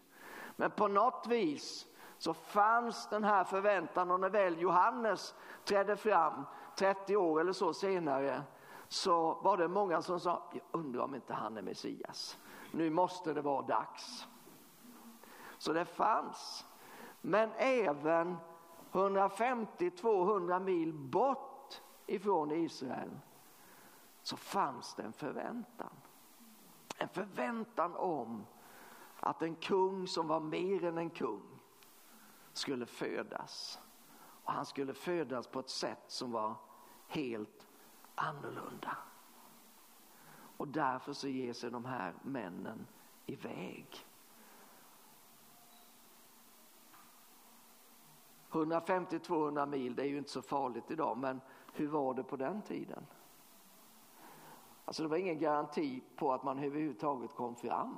[0.56, 6.46] Men på något vis så fanns den här förväntan och när väl Johannes trädde fram
[6.76, 8.44] 30 år eller så senare
[8.88, 12.38] så var det många som sa, jag undrar om inte han är Messias.
[12.72, 14.28] Nu måste det vara dags.
[15.58, 16.66] Så det fanns.
[17.22, 18.38] Men även
[18.92, 23.20] 150-200 mil bort ifrån Israel
[24.22, 25.96] så fanns det en förväntan.
[26.98, 28.46] En förväntan om
[29.20, 31.60] att en kung som var mer än en kung
[32.54, 33.80] skulle födas.
[34.44, 36.56] Och han skulle födas på ett sätt som var
[37.08, 37.68] helt
[38.16, 38.98] annorlunda.
[40.58, 42.88] Och därför så ger sig de här männen
[43.26, 44.06] iväg.
[48.52, 51.42] 150-200 mil, det är ju inte så farligt idag, men
[51.74, 53.06] hur var det på den tiden?
[54.86, 57.98] Alltså det var ingen garanti på att man överhuvudtaget kom fram.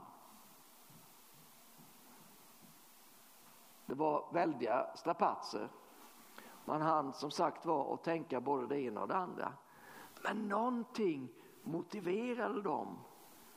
[3.85, 5.69] Det var väldiga strapatser.
[6.65, 9.53] Man hann som sagt var att tänka både det ena och det andra.
[10.23, 11.29] Men någonting
[11.63, 12.99] motiverade dem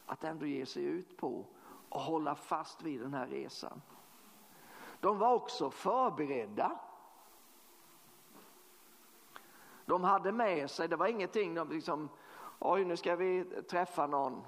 [0.07, 1.45] att ändå ge sig ut på
[1.89, 3.83] och hålla fast vid den här resan.
[5.01, 6.79] De var också förberedda.
[9.87, 12.09] De hade med sig, det var ingenting de liksom,
[12.59, 14.43] oj nu ska vi träffa någon.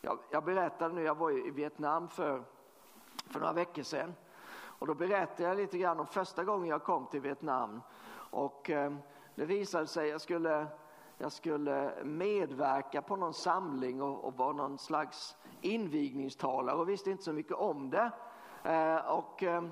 [0.00, 2.42] Jag, jag berättade nu, jag var i Vietnam för,
[3.30, 4.14] för några veckor sedan
[4.78, 7.80] och då berättade jag lite grann om första gången jag kom till Vietnam.
[8.30, 8.92] Och eh,
[9.34, 10.66] det visade sig, jag skulle,
[11.18, 17.22] jag skulle medverka på någon samling och, och vara någon slags invigningstalare och visste inte
[17.22, 18.10] så mycket om det.
[18.62, 19.64] Eh, och, eh,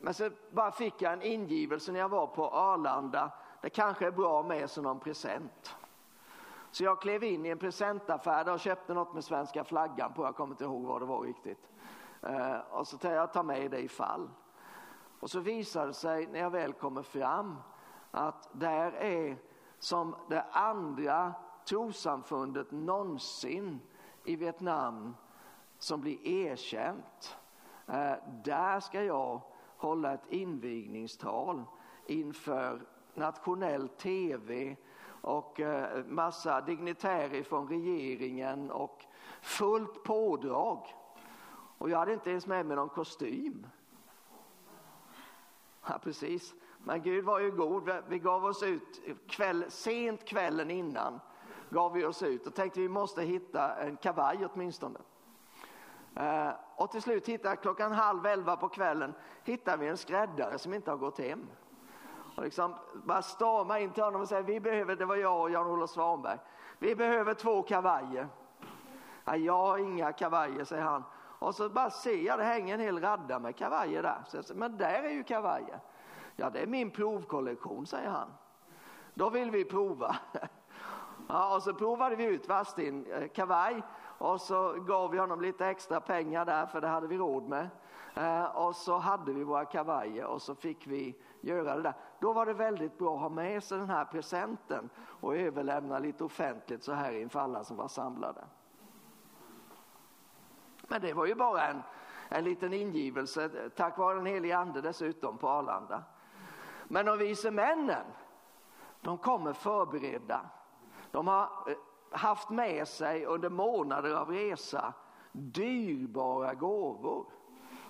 [0.00, 3.32] men så bara fick jag en ingivelse när jag var på Arlanda.
[3.64, 5.76] Det kanske är bra med som någon present.
[6.70, 10.24] Så jag klev in i en presentaffär och köpte något med svenska flaggan på.
[10.24, 11.70] Jag kommer inte ihåg vad det var riktigt.
[12.22, 14.30] Eh, och så tänkte jag ta med det ifall.
[15.20, 17.56] Och så visar det sig när jag väl kommer fram
[18.10, 19.36] att där är
[19.78, 21.34] som det andra
[21.68, 23.80] trosamfundet någonsin
[24.24, 25.16] i Vietnam
[25.78, 27.36] som blir erkänt.
[27.86, 29.40] Eh, där ska jag
[29.76, 31.64] hålla ett invigningstal
[32.06, 34.76] inför nationell tv
[35.20, 39.04] och eh, massa dignitärer från regeringen och
[39.42, 40.94] fullt pådrag.
[41.78, 43.66] Och jag hade inte ens med mig någon kostym.
[45.88, 46.54] Ja, precis.
[46.78, 47.90] Men Gud var ju god.
[48.08, 51.20] Vi gav oss ut kväll, sent kvällen innan.
[51.70, 54.98] Gav vi oss ut och tänkte vi måste hitta en kavaj åtminstone.
[56.16, 60.74] Eh, och till slut hittade klockan halv elva på kvällen hittade vi en skräddare som
[60.74, 61.46] inte har gått hem.
[62.36, 65.50] Och liksom bara storma in till honom och säga vi behöver, det var jag och
[65.50, 66.38] Jan-Olof Svanberg.
[66.78, 68.28] Vi behöver två kavajer.
[69.24, 71.04] Ja, jag har inga kavajer säger han.
[71.38, 74.22] Och så bara ser jag det hänger en hel radda med kavajer där.
[74.26, 75.80] Så jag säger, men där är ju kavajer.
[76.36, 78.28] Ja, det är min provkollektion, säger han.
[79.14, 80.16] Då vill vi prova.
[81.28, 83.82] Ja, och så provade vi ut Vastin eh, kavaj
[84.18, 87.68] och så gav vi honom lite extra pengar där för det hade vi råd med.
[88.14, 91.94] Eh, och så hade vi våra kavajer och så fick vi göra det där.
[92.24, 96.24] Då var det väldigt bra att ha med sig den här presenten och överlämna lite
[96.24, 98.44] offentligt så här inför alla som var samlade.
[100.82, 101.82] Men det var ju bara en,
[102.28, 106.02] en liten ingivelse, tack vare den helige ande dessutom på Arlanda.
[106.84, 108.06] Men de vise männen,
[109.00, 110.40] de kommer förberedda.
[111.10, 111.76] De har eh,
[112.10, 114.92] haft med sig under månader av resa
[115.32, 117.26] dyrbara gåvor.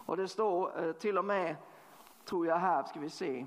[0.06, 1.56] Och det står eh, till och med,
[2.24, 3.46] tror jag här, ska vi se.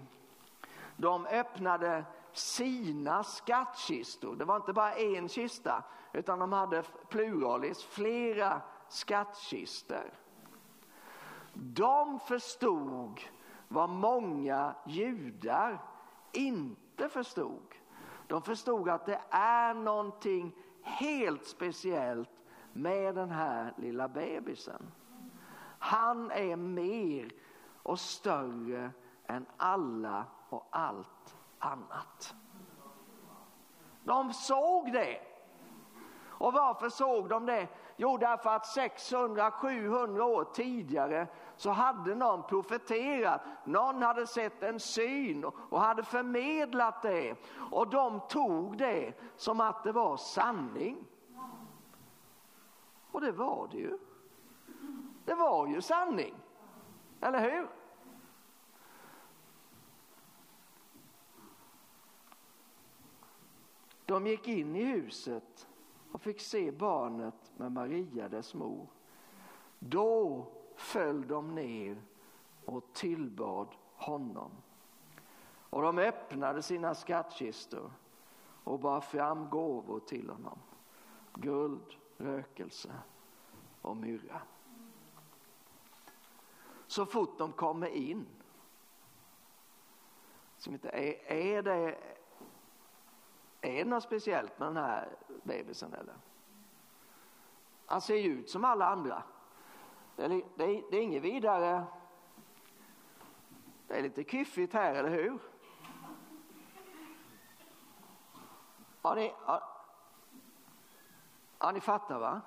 [0.97, 4.35] De öppnade sina skattkistor.
[4.35, 5.83] Det var inte bara en kista,
[6.13, 10.13] utan de hade pluralis, flera skattkistor.
[11.53, 13.21] De förstod
[13.67, 15.83] vad många judar
[16.31, 17.75] inte förstod.
[18.27, 22.29] De förstod att det är någonting helt speciellt
[22.73, 24.91] med den här lilla bebisen.
[25.79, 27.31] Han är mer
[27.83, 28.91] och större
[29.25, 32.35] än alla och allt annat.
[34.03, 35.21] De såg det.
[36.39, 37.67] Och varför såg de det?
[37.95, 45.45] Jo, därför att 600-700 år tidigare så hade någon profeterat, någon hade sett en syn
[45.69, 47.35] och hade förmedlat det
[47.71, 51.05] och de tog det som att det var sanning.
[53.11, 53.97] Och det var det ju.
[55.25, 56.35] Det var ju sanning,
[57.21, 57.69] eller hur?
[64.07, 65.67] De gick in i huset
[66.11, 68.87] och fick se barnet med Maria, dess mor.
[69.79, 70.45] Då
[70.75, 72.01] föll de ner
[72.65, 74.51] och tillbad honom.
[75.69, 77.91] Och de öppnade sina skattkistor
[78.63, 80.59] och bar fram gåvor till honom.
[81.33, 82.91] Guld, rökelse
[83.81, 84.41] och myrra.
[86.87, 88.25] Så fort de kommer in.
[90.57, 91.97] Som inte är, är, det,
[93.61, 96.15] är det något speciellt med den här bebisen eller?
[97.85, 99.23] Han ser ju ut som alla andra.
[100.15, 101.85] Det är, det är, det är inget vidare.
[103.87, 105.39] Det är lite kyffigt här, eller hur?
[109.01, 109.63] Ja, ni, ja,
[111.59, 112.41] ja, ni fattar va?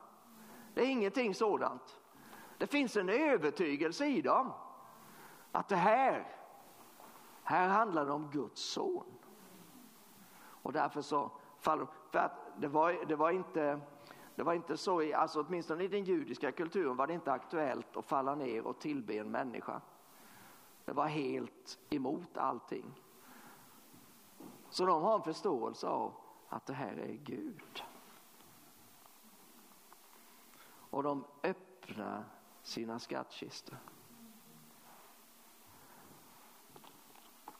[0.74, 2.00] Det är ingenting sådant.
[2.58, 4.52] Det finns en övertygelse i dem
[5.52, 6.36] att det här,
[7.42, 9.19] här handlar det om Guds son.
[10.62, 13.80] Och därför så faller för att det var, det var inte
[14.34, 17.96] det var inte så, i, alltså åtminstone i den judiska kulturen var det inte aktuellt
[17.96, 19.80] att falla ner och tillbe en människa.
[20.84, 23.00] Det var helt emot allting.
[24.70, 26.12] Så de har en förståelse av
[26.48, 27.84] att det här är Gud.
[30.90, 32.24] Och de öppnar
[32.62, 33.78] sina skattkistor.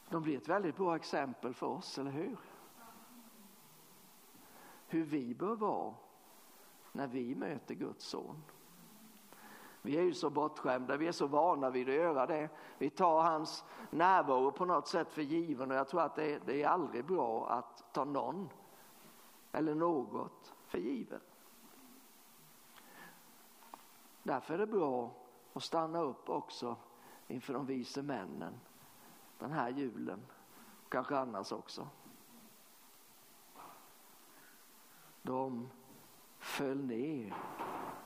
[0.09, 2.37] De blir ett väldigt bra exempel för oss, eller hur?
[4.91, 5.95] Hur vi bör vara
[6.93, 8.43] när vi möter Guds son.
[9.83, 12.49] Vi är ju så bortskämda, vi är så vana vid att göra det.
[12.79, 16.41] Vi tar hans närvaro på något sätt för given och jag tror att det är,
[16.47, 18.49] det är aldrig bra att ta någon
[19.53, 21.23] eller något för givet.
[24.23, 25.11] Därför är det bra
[25.53, 26.77] att stanna upp också
[27.29, 28.61] inför de vise männen
[29.39, 30.21] den här julen,
[30.89, 31.89] kanske annars också.
[35.31, 35.69] De
[36.39, 37.35] föll ner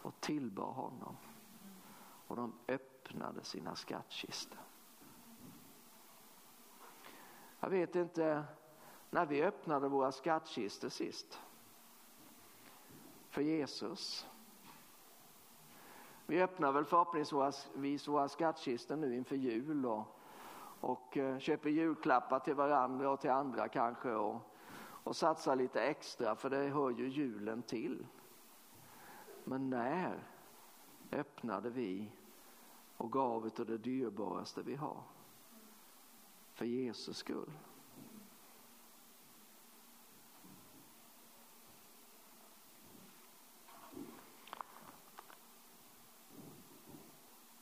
[0.02, 1.16] och tillbad honom
[2.26, 4.58] och de öppnade sina skattkistor.
[7.60, 8.44] Jag vet inte
[9.10, 11.40] när vi öppnade våra skattkistor sist
[13.28, 14.26] för Jesus.
[16.26, 20.20] Vi öppnar väl förhoppningsvis våra skattkistor nu inför jul och,
[20.80, 24.53] och eh, köper julklappar till varandra och till andra kanske och,
[25.04, 28.06] och satsa lite extra för det hör ju julen till.
[29.44, 30.24] Men när
[31.12, 32.12] öppnade vi
[32.96, 35.02] och gav av det dyrbaraste vi har
[36.52, 37.52] för Jesus skull?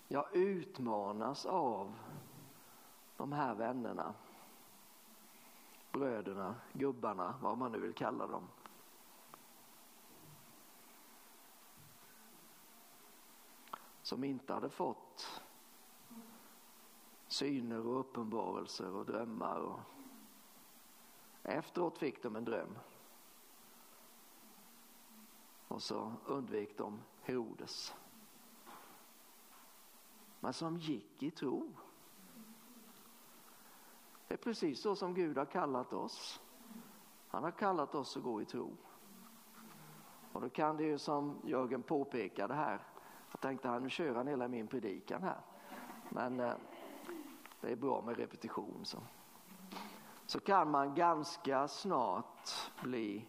[0.08, 1.94] Jag utmanas av
[3.16, 4.14] de här vännerna,
[5.92, 8.48] bröderna, gubbarna, vad man nu vill kalla dem.
[14.02, 15.42] som inte hade fått
[17.26, 19.60] syner och uppenbarelser och drömmar.
[19.60, 19.80] Och
[21.42, 22.78] efteråt fick de en dröm.
[25.68, 27.94] Och så undvek de Herodes.
[30.40, 31.72] Men som gick i tro.
[34.32, 36.40] Det är precis så som Gud har kallat oss.
[37.28, 38.76] Han har kallat oss att gå i tro.
[40.32, 42.80] Och då kan det ju som Jörgen påpekade här
[43.30, 45.40] jag tänkte han nu kör han hela min predikan här.
[46.08, 46.54] Men eh,
[47.60, 48.80] det är bra med repetition.
[48.84, 48.98] Så.
[50.26, 53.28] så kan man ganska snart bli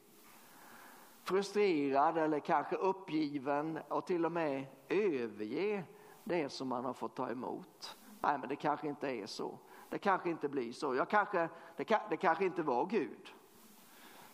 [1.23, 5.83] frustrerad eller kanske uppgiven och till och med överge
[6.23, 7.97] det som man har fått ta emot.
[8.21, 9.59] Nej, men det kanske inte är så.
[9.93, 10.95] Det kanske inte blir så.
[10.95, 13.33] Jag kanske, det, det kanske inte var Gud.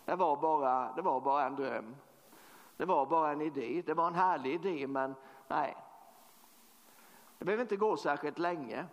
[0.06, 1.96] Det var, bara, det var bara en dröm.
[2.78, 3.84] Det var bara en idé.
[3.86, 5.16] Det var en härlig idé, men
[5.48, 5.78] Nej.
[7.38, 8.86] Det behöver inte gå särskilt länge.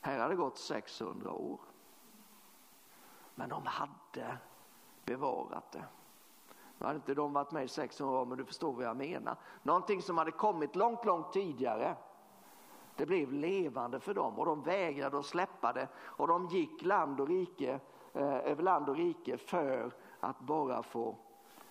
[0.00, 1.60] Här hade det gått 600 år.
[3.34, 4.38] Men de hade
[5.04, 5.84] bevarat det.
[6.78, 9.36] Nu hade inte de varit med i 600 år, men du förstår vad jag menar.
[9.62, 11.96] Någonting som hade kommit långt, långt tidigare.
[13.02, 17.20] Det blev levande för dem och de vägrade att släppa det och de gick land
[17.20, 17.80] och rike,
[18.12, 21.16] eh, över land och rike för att bara få,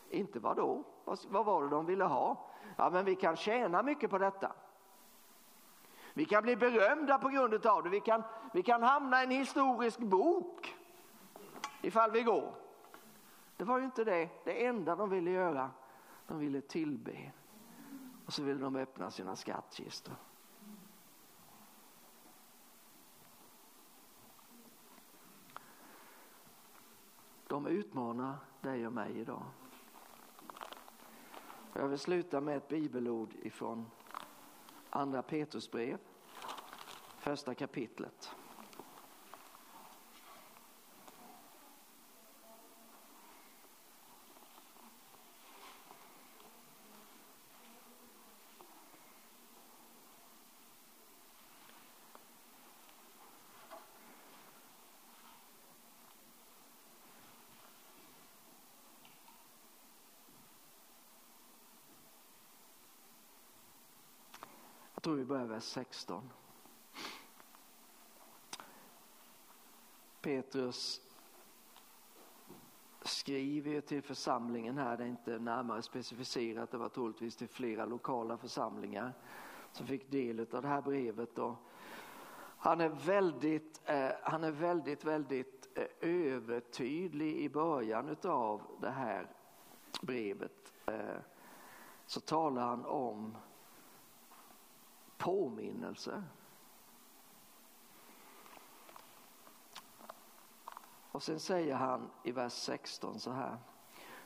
[0.09, 0.83] inte vad då?
[1.27, 2.49] Vad var det de ville ha?
[2.77, 4.51] Ja, men vi kan tjäna mycket på detta.
[6.13, 7.89] Vi kan bli berömda på grund av det.
[7.89, 8.23] Vi kan,
[8.53, 10.75] vi kan hamna i en historisk bok
[11.81, 12.53] ifall vi går.
[13.57, 15.69] Det var ju inte det, det enda de ville göra.
[16.27, 17.31] De ville tillbe
[18.25, 20.15] och så ville de öppna sina skattkistor.
[27.51, 29.43] De utmanar dig och mig idag.
[31.73, 33.85] Jag vill sluta med ett bibelord ifrån
[34.89, 35.97] Andra Petrusbrev.
[37.19, 38.31] första kapitlet.
[65.31, 66.29] Börjar vers 16.
[70.21, 71.01] Petrus
[73.01, 78.37] skriver till församlingen här, det är inte närmare specificerat, det var troligtvis till flera lokala
[78.37, 79.13] församlingar
[79.71, 81.37] som fick del av det här brevet.
[81.37, 81.55] Och
[82.57, 89.27] han är väldigt, eh, han är väldigt, väldigt eh, övertydlig i början av det här
[90.01, 90.73] brevet.
[90.85, 91.19] Eh,
[92.05, 93.37] så talar han om
[95.21, 96.23] påminnelse.
[101.11, 103.57] Och sen säger han i vers 16 så här.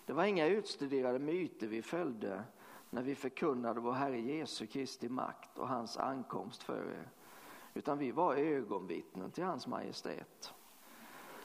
[0.06, 2.44] Det var inga utstuderade myter vi följde
[2.90, 7.10] när vi förkunnade vår Herre Jesu Kristi makt och hans ankomst för er.
[7.74, 10.54] Utan vi var ögonvittnen till hans majestät.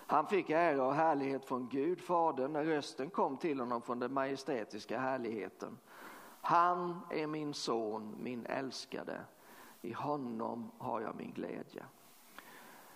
[0.07, 4.13] Han fick ära och härlighet från Gud, Fadern, när rösten kom till honom från den
[4.13, 5.79] majestätiska härligheten.
[6.41, 9.21] Han är min son, min älskade.
[9.83, 11.85] I honom har jag min glädje.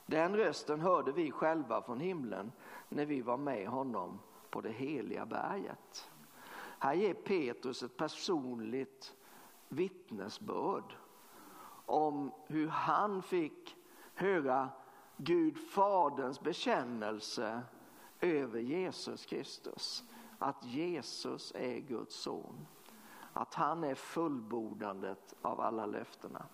[0.06, 2.52] Den rösten hörde vi själva från himlen
[2.88, 4.18] när vi var med honom
[4.50, 6.10] på det heliga berget.
[6.78, 9.16] Här ger Petrus ett personligt
[9.68, 10.96] vittnesbörd
[11.86, 13.76] om hur han fick
[14.14, 14.68] höra
[15.16, 17.62] Gud Faderns bekännelse
[18.20, 20.04] över Jesus Kristus.
[20.38, 22.66] Att Jesus är Guds son.
[23.32, 26.46] Att han är fullbordandet av alla löftena.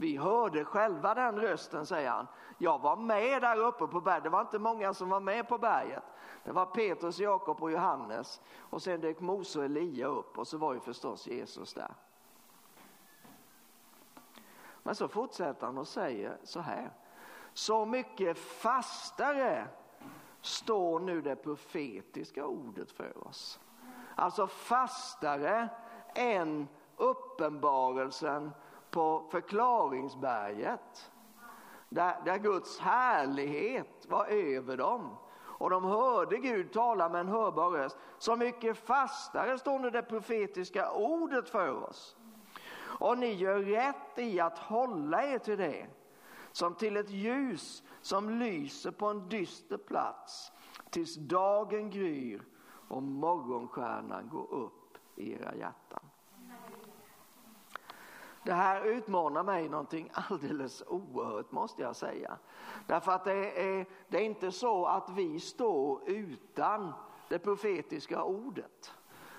[0.00, 2.26] Vi hörde själva den rösten, säger han.
[2.58, 4.24] Jag var med där uppe på berget.
[4.24, 6.02] Det var inte många som var med på berget.
[6.44, 8.40] Det var Petrus, Jakob och Johannes.
[8.58, 11.94] Och sen dök Mose och Elia upp och så var ju förstås Jesus där.
[14.82, 16.92] Men så fortsätter han och säger så här.
[17.52, 19.68] Så mycket fastare
[20.40, 23.60] står nu det profetiska ordet för oss.
[24.14, 25.68] Alltså fastare
[26.14, 28.52] än uppenbarelsen
[28.90, 31.10] på förklaringsberget.
[31.88, 35.16] Där, där Guds härlighet var över dem.
[35.58, 37.96] Och de hörde Gud tala med en hörbar röst.
[38.18, 42.16] Så mycket fastare står nu det profetiska ordet för oss.
[42.80, 45.86] Och ni gör rätt i att hålla er till det.
[46.52, 50.52] Som till ett ljus som lyser på en dyster plats.
[50.90, 52.42] Tills dagen gryr
[52.88, 56.07] och morgonstjärnan går upp i era hjärtan.
[58.48, 62.38] Det här utmanar mig någonting alldeles oerhört måste jag säga.
[62.86, 66.92] Därför att det är, det är inte så att vi står utan
[67.28, 68.94] det profetiska ordet.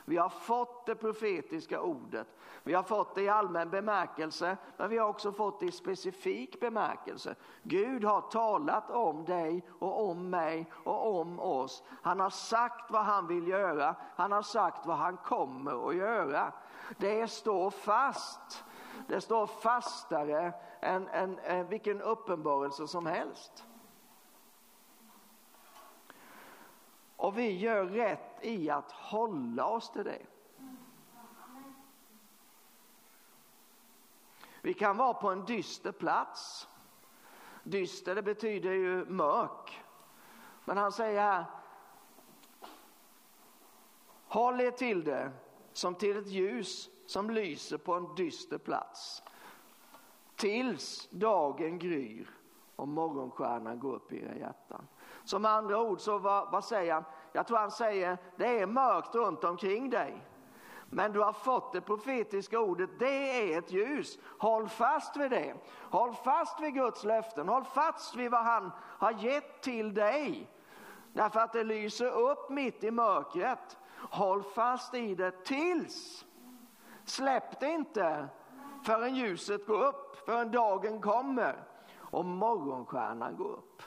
[0.05, 2.27] Vi har fått det profetiska ordet.
[2.63, 6.59] Vi har fått det i allmän bemärkelse, men vi har också fått det i specifik
[6.59, 7.35] bemärkelse.
[7.63, 11.83] Gud har talat om dig och om mig och om oss.
[12.01, 13.95] Han har sagt vad han vill göra.
[14.15, 16.53] Han har sagt vad han kommer att göra.
[16.97, 18.63] Det står fast.
[19.09, 23.65] Det står fastare än, än, än vilken uppenbarelse som helst.
[27.15, 30.25] Och vi gör rätt i att hålla oss till det.
[34.61, 36.67] Vi kan vara på en dyster plats.
[37.63, 39.83] Dyster det betyder ju mörk.
[40.65, 41.45] Men han säger här.
[44.27, 45.31] Håll er till det
[45.73, 49.23] som till ett ljus som lyser på en dyster plats.
[50.35, 52.29] Tills dagen gryr
[52.75, 54.87] och morgonstjärnan går upp i era hjärtan.
[55.23, 57.03] Som andra ord så vad, vad säger han?
[57.33, 60.25] Jag tror han säger det är mörkt runt omkring dig.
[60.89, 64.19] Men du har fått det profetiska ordet, det är ett ljus.
[64.39, 65.55] Håll fast vid det.
[65.75, 67.49] Håll fast vid Guds löften.
[67.49, 70.49] Håll fast vid vad han har gett till dig.
[71.13, 73.77] Därför att det lyser upp mitt i mörkret.
[74.09, 76.25] Håll fast i det tills
[77.09, 78.27] Släpp det inte
[78.83, 81.63] förrän ljuset går upp, förrän dagen kommer
[81.97, 83.81] och morgonstjärnan går upp.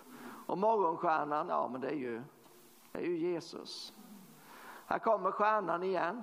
[0.46, 2.22] Och morgonstjärnan, ja men det är ju,
[2.92, 3.94] det är ju Jesus.
[4.86, 6.22] Här kommer stjärnan igen.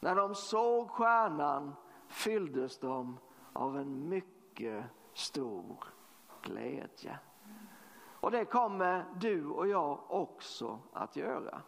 [0.00, 1.74] När de såg stjärnan
[2.08, 3.18] fylldes de
[3.52, 5.84] av en mycket stor
[6.42, 7.18] glädje.
[8.20, 11.62] Och det kommer du och jag också att göra.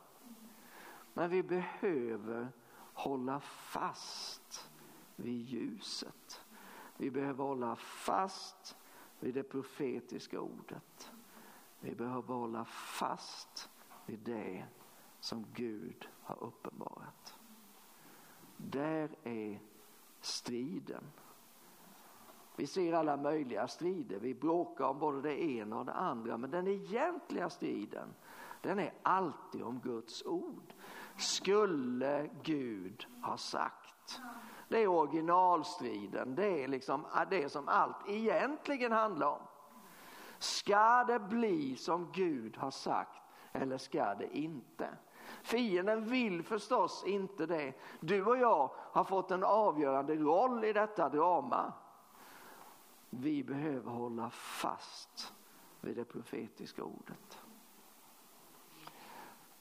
[1.13, 2.49] Men vi behöver
[2.99, 4.71] hålla fast
[5.17, 6.41] vid ljuset.
[6.97, 8.77] Vi behöver hålla fast
[9.21, 11.13] vid det profetiska ordet.
[11.81, 13.71] Vi behöver hålla fast
[14.07, 14.65] vid det
[15.21, 17.35] som Gud har uppenbarat.
[18.57, 19.61] Där är
[20.21, 21.05] striden.
[22.57, 26.51] Vi ser alla möjliga strider, vi bråkar om både det ena och det andra, men
[26.51, 28.15] den egentliga striden,
[28.63, 30.75] den är alltid om Guds ord.
[31.19, 34.21] Skulle Gud ha sagt.
[34.69, 39.43] Det är originalstriden, det är liksom ah, det som allt egentligen handlar om.
[40.39, 44.89] Ska det bli som Gud har sagt eller ska det inte?
[45.43, 47.73] Fienden vill förstås inte det.
[48.01, 51.73] Du och jag har fått en avgörande roll i detta drama.
[53.11, 55.35] Vi behöver hålla fast
[55.81, 57.39] vid det profetiska ordet.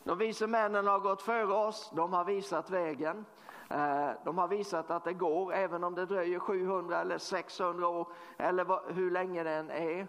[0.07, 3.25] De vise männen har gått före oss, de har visat vägen.
[3.69, 8.07] Eh, de har visat att det går även om det dröjer 700 eller 600 år
[8.37, 10.07] eller hur länge det än är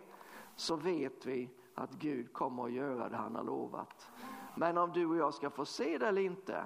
[0.56, 4.10] så vet vi att Gud kommer att göra det han har lovat.
[4.54, 6.64] Men om du och jag ska få se det eller inte,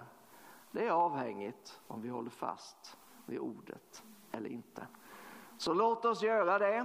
[0.70, 4.02] det är avhängigt om vi håller fast vid ordet
[4.32, 4.86] eller inte.
[5.56, 6.76] Så låt oss göra det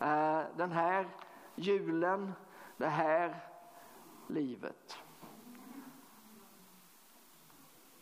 [0.00, 1.08] eh, den här
[1.54, 2.32] julen,
[2.76, 3.44] det här
[4.26, 4.98] livet.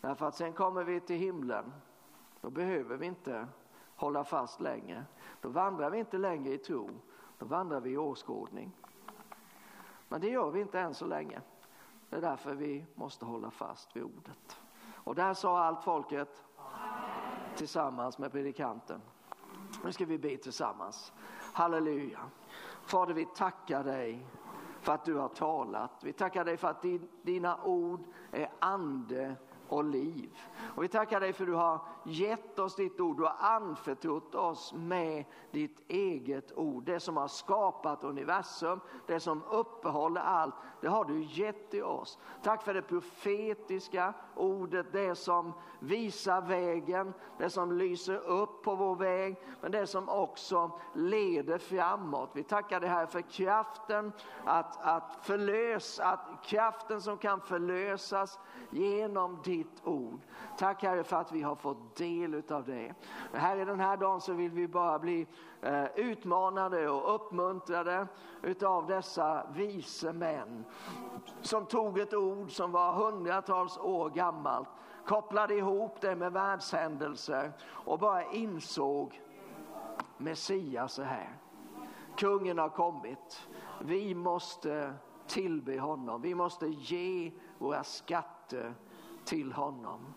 [0.07, 1.73] Därför att sen kommer vi till himlen.
[2.41, 3.47] Då behöver vi inte
[3.95, 5.05] hålla fast längre.
[5.41, 6.89] Då vandrar vi inte längre i tro.
[7.37, 8.71] Då vandrar vi i åskådning.
[10.09, 11.41] Men det gör vi inte än så länge.
[12.09, 14.59] Det är därför vi måste hålla fast vid ordet.
[14.93, 16.43] Och där sa allt folket
[17.55, 19.01] tillsammans med predikanten.
[19.83, 21.13] Nu ska vi be tillsammans.
[21.53, 22.19] Halleluja.
[22.85, 24.25] Fader, vi tackar dig
[24.81, 25.91] för att du har talat.
[26.03, 26.85] Vi tackar dig för att
[27.21, 29.35] dina ord är ande
[29.69, 30.37] och liv.
[30.75, 34.35] Och vi tackar dig för att du har gett oss ditt ord, du har anförtrott
[34.35, 36.83] oss med ditt eget ord.
[36.83, 42.19] Det som har skapat universum, det som uppehåller allt, det har du gett till oss.
[42.43, 48.95] Tack för det profetiska ordet, det som visar vägen, det som lyser upp på vår
[48.95, 52.29] väg, men det som också leder framåt.
[52.33, 54.11] Vi tackar dig här för kraften
[54.45, 58.39] att, att förlösa, att kraften som kan förlösas
[58.69, 60.19] genom ditt ord.
[60.57, 62.93] Tack Herre för att vi har fått del av det.
[63.33, 65.27] Herre, den här dagen så vill vi bara bli
[65.61, 68.07] eh, utmanade och uppmuntrade
[68.41, 70.65] utav dessa vise män
[71.41, 74.69] som tog ett ord som var hundratals år gammalt,
[75.05, 79.21] kopplade ihop det med världshändelser och bara insåg
[80.17, 81.37] Messias är här.
[82.17, 83.47] Kungen har kommit.
[83.81, 84.93] Vi måste
[85.27, 86.21] tillbe honom.
[86.21, 88.73] Vi måste ge våra skatter
[89.27, 90.13] till honom.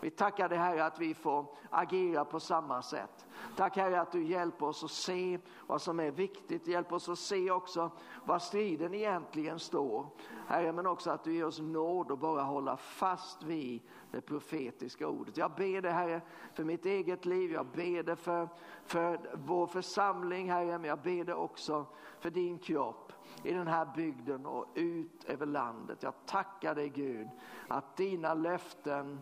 [0.00, 3.26] Vi tackar dig Herre att vi får agera på samma sätt.
[3.56, 6.66] Tack Herre att du hjälper oss att se vad som är viktigt.
[6.66, 7.90] Hjälp oss att se också
[8.24, 10.06] var striden egentligen står.
[10.46, 15.08] Herre, men också att du ger oss nåd och bara hålla fast vid det profetiska
[15.08, 15.36] ordet.
[15.36, 16.20] Jag ber dig Herre
[16.54, 17.52] för mitt eget liv.
[17.52, 18.48] Jag ber dig för,
[18.84, 21.86] för vår församling Herre, men jag ber dig också
[22.20, 23.09] för din kropp
[23.44, 26.02] i den här bygden och ut över landet.
[26.02, 27.28] Jag tackar dig Gud
[27.68, 29.20] att dina löften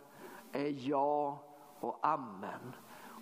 [0.52, 1.42] är ja
[1.80, 2.72] och amen.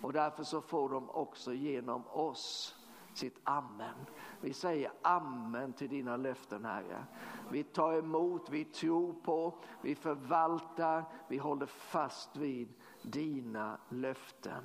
[0.03, 2.77] Och därför så får de också genom oss
[3.15, 4.07] sitt amen.
[4.41, 7.05] Vi säger amen till dina löften Herre.
[7.51, 12.69] Vi tar emot, vi tror på, vi förvaltar, vi håller fast vid
[13.03, 14.65] dina löften.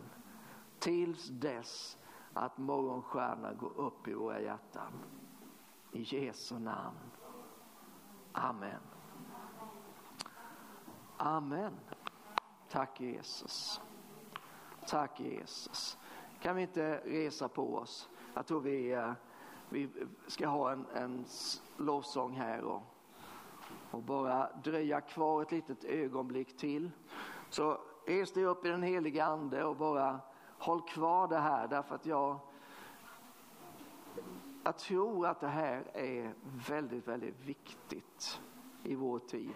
[0.79, 1.97] Tills dess
[2.33, 4.91] att morgonstjärnan går upp i våra hjärtan.
[5.91, 7.11] I Jesu namn.
[8.33, 8.79] Amen.
[11.17, 11.73] Amen.
[12.69, 13.81] Tack Jesus.
[14.87, 15.97] Tack Jesus.
[16.41, 18.09] Kan vi inte resa på oss?
[18.33, 19.13] Jag tror vi, eh,
[19.69, 19.89] vi
[20.27, 21.25] ska ha en, en
[21.77, 22.81] lovsång här och,
[23.91, 26.91] och bara dröja kvar ett litet ögonblick till.
[27.49, 27.77] Så
[28.07, 30.19] res dig upp i den heliga ande och bara
[30.57, 32.39] håll kvar det här därför att jag
[34.63, 36.33] jag tror att det här är
[36.67, 38.41] väldigt, väldigt viktigt
[38.83, 39.55] i vår tid.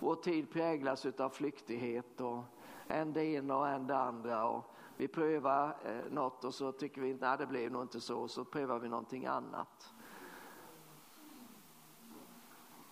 [0.00, 2.44] Vår tid präglas av flyktighet och
[2.86, 4.48] en det ena och en det andra.
[4.48, 4.64] Och
[4.96, 8.44] vi prövar eh, något och så tycker vi att det blev nog inte så, så
[8.44, 9.94] prövar vi någonting annat.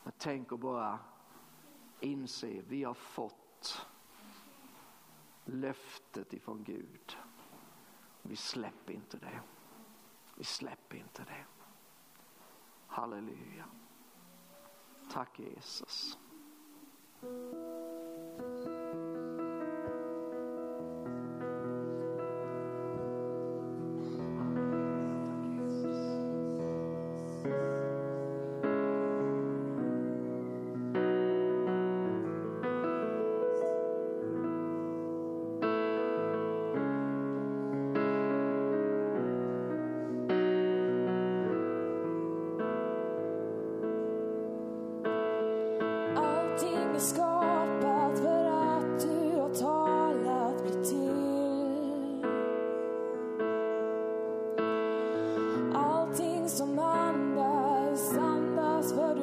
[0.02, 0.98] Men tänk och bara
[2.00, 3.86] inse, vi har fått
[5.44, 7.16] löftet ifrån Gud.
[8.22, 9.40] Vi släpper inte det.
[10.36, 11.44] Vi släpper inte det.
[12.86, 13.64] Halleluja.
[15.12, 16.18] Tack Jesus.
[17.22, 17.95] Thank you.